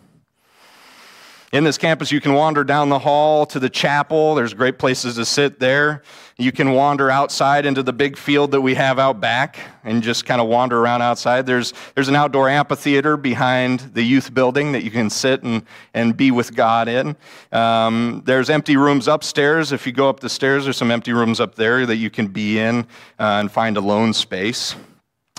In 1.53 1.63
this 1.63 1.79
campus, 1.79 2.11
you 2.11 2.21
can 2.21 2.35
wander 2.35 2.65
down 2.65 2.89
the 2.89 2.99
hall 2.99 3.47
to 3.47 3.61
the 3.61 3.71
chapel. 3.71 4.35
There's 4.35 4.53
great 4.53 4.79
places 4.79 5.15
to 5.15 5.25
sit 5.25 5.61
there. 5.61 6.03
You 6.37 6.51
can 6.51 6.73
wander 6.73 7.09
outside 7.09 7.65
into 7.65 7.85
the 7.85 7.93
big 7.93 8.19
field 8.19 8.51
that 8.51 8.61
we 8.61 8.75
have 8.75 8.99
out 8.99 9.21
back 9.21 9.61
and 9.85 10.03
just 10.03 10.27
kind 10.27 10.41
of 10.41 10.49
wander 10.49 10.81
around 10.81 11.03
outside. 11.03 11.47
There's, 11.47 11.73
there's 11.95 12.09
an 12.09 12.17
outdoor 12.17 12.49
amphitheater 12.49 13.17
behind 13.17 13.81
the 13.95 14.03
youth 14.03 14.35
building 14.35 14.73
that 14.73 14.83
you 14.83 14.91
can 14.91 15.09
sit 15.09 15.45
and, 15.45 15.63
and 15.95 16.17
be 16.17 16.33
with 16.33 16.55
God 16.55 16.89
in. 16.89 17.17
Um, 17.53 18.23
there's 18.27 18.51
empty 18.51 18.77
rooms 18.77 19.07
upstairs. 19.07 19.71
If 19.71 19.87
you 19.87 19.93
go 19.93 20.09
up 20.09 20.19
the 20.19 20.29
stairs, 20.29 20.65
there's 20.65 20.77
some 20.77 20.91
empty 20.91 21.13
rooms 21.13 21.39
up 21.39 21.55
there 21.55 21.87
that 21.87 21.97
you 21.97 22.11
can 22.11 22.27
be 22.27 22.59
in 22.59 22.81
uh, 23.21 23.39
and 23.39 23.53
find 23.53 23.77
alone 23.77 24.13
space. 24.15 24.75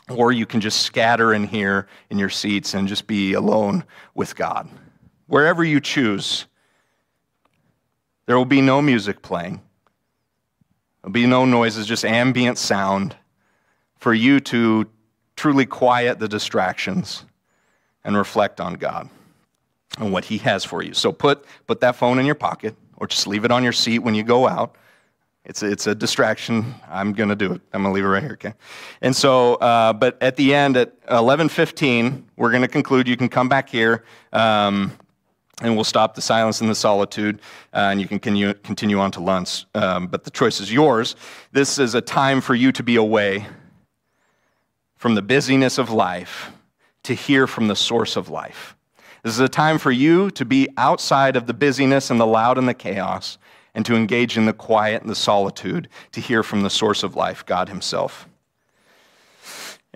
Or 0.10 0.32
you 0.32 0.46
can 0.46 0.62
just 0.62 0.84
scatter 0.84 1.34
in 1.34 1.44
here 1.44 1.88
in 2.10 2.18
your 2.18 2.30
seats 2.30 2.74
and 2.74 2.88
just 2.88 3.08
be 3.08 3.34
alone 3.34 3.84
with 4.16 4.38
God 4.38 4.70
wherever 5.28 5.64
you 5.64 5.80
choose, 5.80 6.46
there 8.26 8.38
will 8.38 8.46
be 8.46 8.62
no 8.62 8.82
music 8.82 9.22
playing. 9.22 9.62
There'll 11.02 11.14
be 11.14 11.28
no 11.28 11.46
noises, 11.46 11.86
just 11.86 12.04
ambient 12.04 12.58
sound 12.58 13.16
for 13.98 14.14
you 14.14 14.40
to 14.42 14.88
truly 15.36 15.66
quiet 15.66 16.20
the 16.20 16.28
distractions 16.28 17.26
and 18.04 18.18
reflect 18.18 18.60
on 18.60 18.74
God 18.74 19.10
and 20.00 20.12
what 20.12 20.26
He 20.26 20.40
has 20.40 20.66
for 20.66 20.82
you. 20.82 20.94
So 20.94 21.12
put, 21.12 21.46
put 21.68 21.80
that 21.82 21.96
phone 21.96 22.20
in 22.20 22.26
your 22.26 22.36
pocket 22.36 22.76
or 22.98 23.08
just 23.08 23.28
leave 23.28 23.46
it 23.46 23.52
on 23.52 23.64
your 23.64 23.72
seat 23.72 24.00
when 24.00 24.16
you 24.16 24.24
go 24.24 24.48
out. 24.48 24.76
It's 25.46 25.64
a, 25.64 25.72
it's 25.72 25.88
a 25.88 25.96
distraction. 25.96 26.76
I'm 26.90 27.14
going 27.14 27.30
to 27.30 27.36
do 27.36 27.54
it. 27.54 27.62
I'm 27.72 27.84
going 27.84 27.94
to 27.94 27.96
leave 27.96 28.04
it 28.04 28.08
right 28.08 28.22
here, 28.22 28.34
okay? 28.34 28.54
And 29.02 29.16
so, 29.16 29.56
uh, 29.56 29.94
but 29.94 30.22
at 30.22 30.36
the 30.36 30.54
end, 30.54 30.76
at 30.76 31.00
11.15, 31.08 32.24
we're 32.36 32.50
going 32.50 32.64
to 32.64 32.68
conclude. 32.68 33.08
You 33.08 33.16
can 33.16 33.30
come 33.30 33.48
back 33.48 33.70
here. 33.70 34.04
Um, 34.34 34.92
and 35.62 35.76
we'll 35.76 35.84
stop 35.84 36.14
the 36.14 36.22
silence 36.22 36.62
and 36.62 36.70
the 36.70 36.76
solitude, 36.76 37.42
uh, 37.74 37.90
and 37.92 38.00
you 38.00 38.08
can 38.08 38.20
continue, 38.20 38.54
continue 38.54 39.00
on 39.00 39.12
to 39.12 39.20
lunch. 39.20 39.66
Um, 39.74 40.08
but 40.08 40.24
the 40.24 40.32
choice 40.32 40.60
is 40.60 40.72
yours. 40.72 41.16
This 41.52 41.80
is 41.80 41.96
a 41.96 42.02
time 42.02 42.42
for 42.42 42.54
you 42.54 42.72
to 42.72 42.84
be 42.84 42.96
away 42.96 43.48
from 44.96 45.16
the 45.16 45.22
busyness 45.22 45.78
of 45.78 45.90
life 45.90 46.52
to 47.04 47.14
hear 47.14 47.48
from 47.48 47.68
the 47.68 47.76
source 47.76 48.16
of 48.16 48.30
life. 48.30 48.76
This 49.24 49.34
is 49.34 49.40
a 49.40 49.50
time 49.50 49.78
for 49.78 49.92
you 49.92 50.30
to 50.32 50.46
be 50.46 50.70
outside 50.78 51.36
of 51.36 51.48
the 51.48 51.54
busyness 51.54 52.10
and 52.10 52.20
the 52.20 52.28
loud 52.28 52.58
and 52.58 52.68
the 52.68 52.74
chaos 52.74 53.38
and 53.74 53.86
to 53.86 53.96
engage 53.96 54.38
in 54.38 54.46
the 54.46 54.54
quiet 54.54 55.02
and 55.02 55.10
the 55.10 55.16
solitude 55.16 55.88
to 56.12 56.22
hear 56.22 56.44
from 56.44 56.62
the 56.62 56.70
source 56.70 57.04
of 57.04 57.16
life, 57.16 57.46
God 57.46 57.70
Himself. 57.70 58.28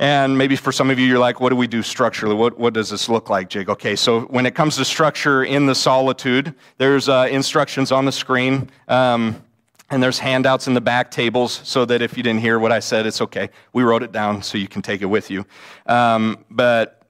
And 0.02 0.36
maybe 0.36 0.56
for 0.56 0.72
some 0.72 0.90
of 0.90 0.98
you, 0.98 1.06
you're 1.06 1.20
like, 1.20 1.40
what 1.40 1.50
do 1.50 1.56
we 1.56 1.68
do 1.68 1.84
structurally? 1.84 2.34
What, 2.34 2.58
what 2.58 2.74
does 2.74 2.90
this 2.90 3.08
look 3.08 3.30
like, 3.30 3.50
Jake? 3.50 3.70
Okay, 3.70 3.96
so 3.96 4.22
when 4.22 4.48
it 4.48 4.56
comes 4.56 4.76
to 4.78 4.84
structure 4.84 5.44
in 5.44 5.68
the 5.68 5.76
solitude, 5.76 6.56
there's 6.80 7.08
uh, 7.08 7.28
instructions 7.30 7.92
on 7.92 8.06
the 8.06 8.12
screen. 8.12 8.72
Um, 8.88 9.44
and 9.92 10.02
there's 10.02 10.18
handouts 10.18 10.66
in 10.66 10.74
the 10.74 10.82
back 10.82 11.12
tables 11.12 11.62
so 11.64 11.86
that 11.86 12.02
if 12.02 12.18
you 12.18 12.24
didn't 12.24 12.40
hear 12.40 12.58
what 12.58 12.72
I 12.72 12.80
said, 12.80 13.06
it's 13.06 13.22
okay. 13.22 13.52
We 13.74 13.84
wrote 13.84 14.02
it 14.02 14.12
down 14.12 14.42
so 14.42 14.58
you 14.58 14.68
can 14.68 14.82
take 14.82 15.04
it 15.04 15.06
with 15.06 15.30
you. 15.30 15.46
Um, 15.86 16.46
but 16.50 17.04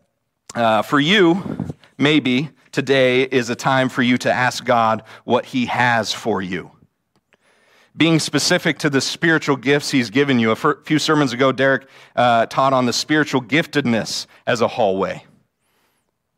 uh, 0.53 0.81
for 0.81 0.99
you, 0.99 1.63
maybe 1.97 2.49
today 2.73 3.21
is 3.21 3.49
a 3.49 3.55
time 3.55 3.87
for 3.87 4.01
you 4.01 4.17
to 4.17 4.33
ask 4.33 4.65
God 4.65 5.03
what 5.23 5.45
He 5.45 5.67
has 5.67 6.11
for 6.11 6.41
you 6.41 6.71
being 7.95 8.19
specific 8.19 8.79
to 8.79 8.89
the 8.89 9.01
spiritual 9.01 9.55
gifts 9.55 9.91
he's 9.91 10.09
given 10.09 10.39
you. 10.39 10.51
A 10.51 10.55
few 10.55 10.99
sermons 10.99 11.33
ago, 11.33 11.51
Derek 11.51 11.87
uh, 12.15 12.45
taught 12.45 12.73
on 12.73 12.85
the 12.85 12.93
spiritual 12.93 13.41
giftedness 13.41 14.27
as 14.47 14.61
a 14.61 14.67
hallway. 14.67 15.25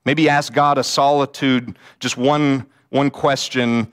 Maybe 0.05 0.27
ask 0.27 0.51
God 0.51 0.77
a 0.77 0.83
solitude, 0.83 1.77
just 1.99 2.17
one, 2.17 2.65
one 2.89 3.09
question 3.09 3.91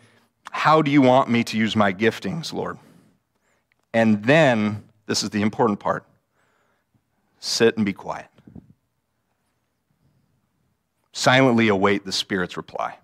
How 0.51 0.83
do 0.83 0.91
you 0.91 1.03
want 1.03 1.29
me 1.29 1.45
to 1.45 1.57
use 1.57 1.77
my 1.77 1.93
giftings, 1.93 2.53
Lord? 2.53 2.79
And 3.93 4.25
then, 4.25 4.85
this 5.07 5.23
is 5.23 5.31
the 5.31 5.43
important 5.43 5.81
part 5.81 6.05
sit 7.41 7.77
and 7.77 7.87
be 7.87 7.93
quiet. 7.93 8.27
Silently 11.13 11.69
await 11.69 12.05
the 12.05 12.13
Spirit's 12.13 12.57
reply. 12.57 13.00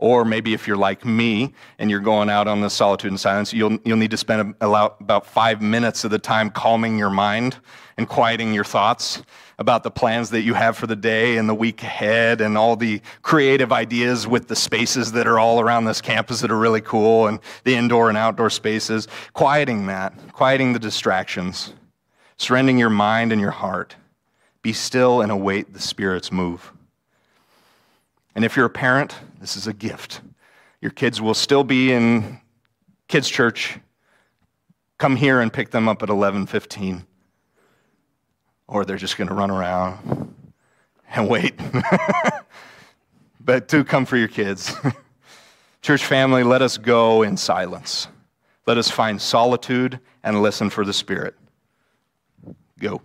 Or 0.00 0.24
maybe 0.24 0.54
if 0.54 0.66
you're 0.66 0.78
like 0.78 1.04
me 1.04 1.52
and 1.78 1.90
you're 1.90 2.00
going 2.00 2.30
out 2.30 2.48
on 2.48 2.62
the 2.62 2.70
solitude 2.70 3.10
and 3.10 3.20
silence, 3.20 3.52
you'll, 3.52 3.76
you'll 3.84 3.98
need 3.98 4.12
to 4.12 4.16
spend 4.16 4.54
about 4.62 5.26
five 5.26 5.60
minutes 5.60 6.04
of 6.04 6.10
the 6.10 6.18
time 6.18 6.48
calming 6.48 6.98
your 6.98 7.10
mind 7.10 7.58
and 7.98 8.08
quieting 8.08 8.54
your 8.54 8.64
thoughts 8.64 9.22
about 9.58 9.82
the 9.82 9.90
plans 9.90 10.30
that 10.30 10.40
you 10.40 10.54
have 10.54 10.74
for 10.74 10.86
the 10.86 10.96
day 10.96 11.36
and 11.36 11.50
the 11.50 11.54
week 11.54 11.82
ahead 11.82 12.40
and 12.40 12.56
all 12.56 12.76
the 12.76 13.02
creative 13.20 13.72
ideas 13.72 14.26
with 14.26 14.48
the 14.48 14.56
spaces 14.56 15.12
that 15.12 15.26
are 15.26 15.38
all 15.38 15.60
around 15.60 15.84
this 15.84 16.00
campus 16.00 16.40
that 16.40 16.50
are 16.50 16.58
really 16.58 16.80
cool 16.80 17.26
and 17.26 17.38
the 17.64 17.74
indoor 17.74 18.08
and 18.08 18.16
outdoor 18.16 18.48
spaces. 18.48 19.06
Quieting 19.34 19.84
that, 19.88 20.14
quieting 20.32 20.72
the 20.72 20.78
distractions, 20.78 21.74
surrendering 22.38 22.78
your 22.78 22.88
mind 22.88 23.32
and 23.32 23.40
your 23.40 23.50
heart. 23.50 23.96
Be 24.62 24.72
still 24.72 25.20
and 25.20 25.30
await 25.30 25.74
the 25.74 25.80
Spirit's 25.80 26.32
move. 26.32 26.72
And 28.34 28.44
if 28.44 28.56
you're 28.56 28.66
a 28.66 28.70
parent, 28.70 29.16
this 29.40 29.56
is 29.56 29.66
a 29.66 29.72
gift. 29.72 30.20
Your 30.80 30.90
kids 30.90 31.20
will 31.20 31.34
still 31.34 31.64
be 31.64 31.92
in 31.92 32.40
kids' 33.08 33.28
church. 33.28 33.78
Come 34.98 35.16
here 35.16 35.40
and 35.40 35.52
pick 35.52 35.70
them 35.70 35.88
up 35.88 36.02
at 36.02 36.08
11:15. 36.08 37.04
Or 38.66 38.84
they're 38.84 38.96
just 38.96 39.16
going 39.16 39.28
to 39.28 39.34
run 39.34 39.50
around 39.50 40.34
and 41.10 41.28
wait. 41.28 41.58
but 43.40 43.68
do 43.68 43.82
come 43.82 44.06
for 44.06 44.16
your 44.16 44.28
kids. 44.28 44.74
Church 45.82 46.04
family, 46.04 46.44
let 46.44 46.62
us 46.62 46.78
go 46.78 47.22
in 47.22 47.36
silence. 47.36 48.06
Let 48.66 48.78
us 48.78 48.90
find 48.90 49.20
solitude 49.20 49.98
and 50.22 50.42
listen 50.42 50.70
for 50.70 50.84
the 50.84 50.92
Spirit. 50.92 51.34
Go. 52.78 53.02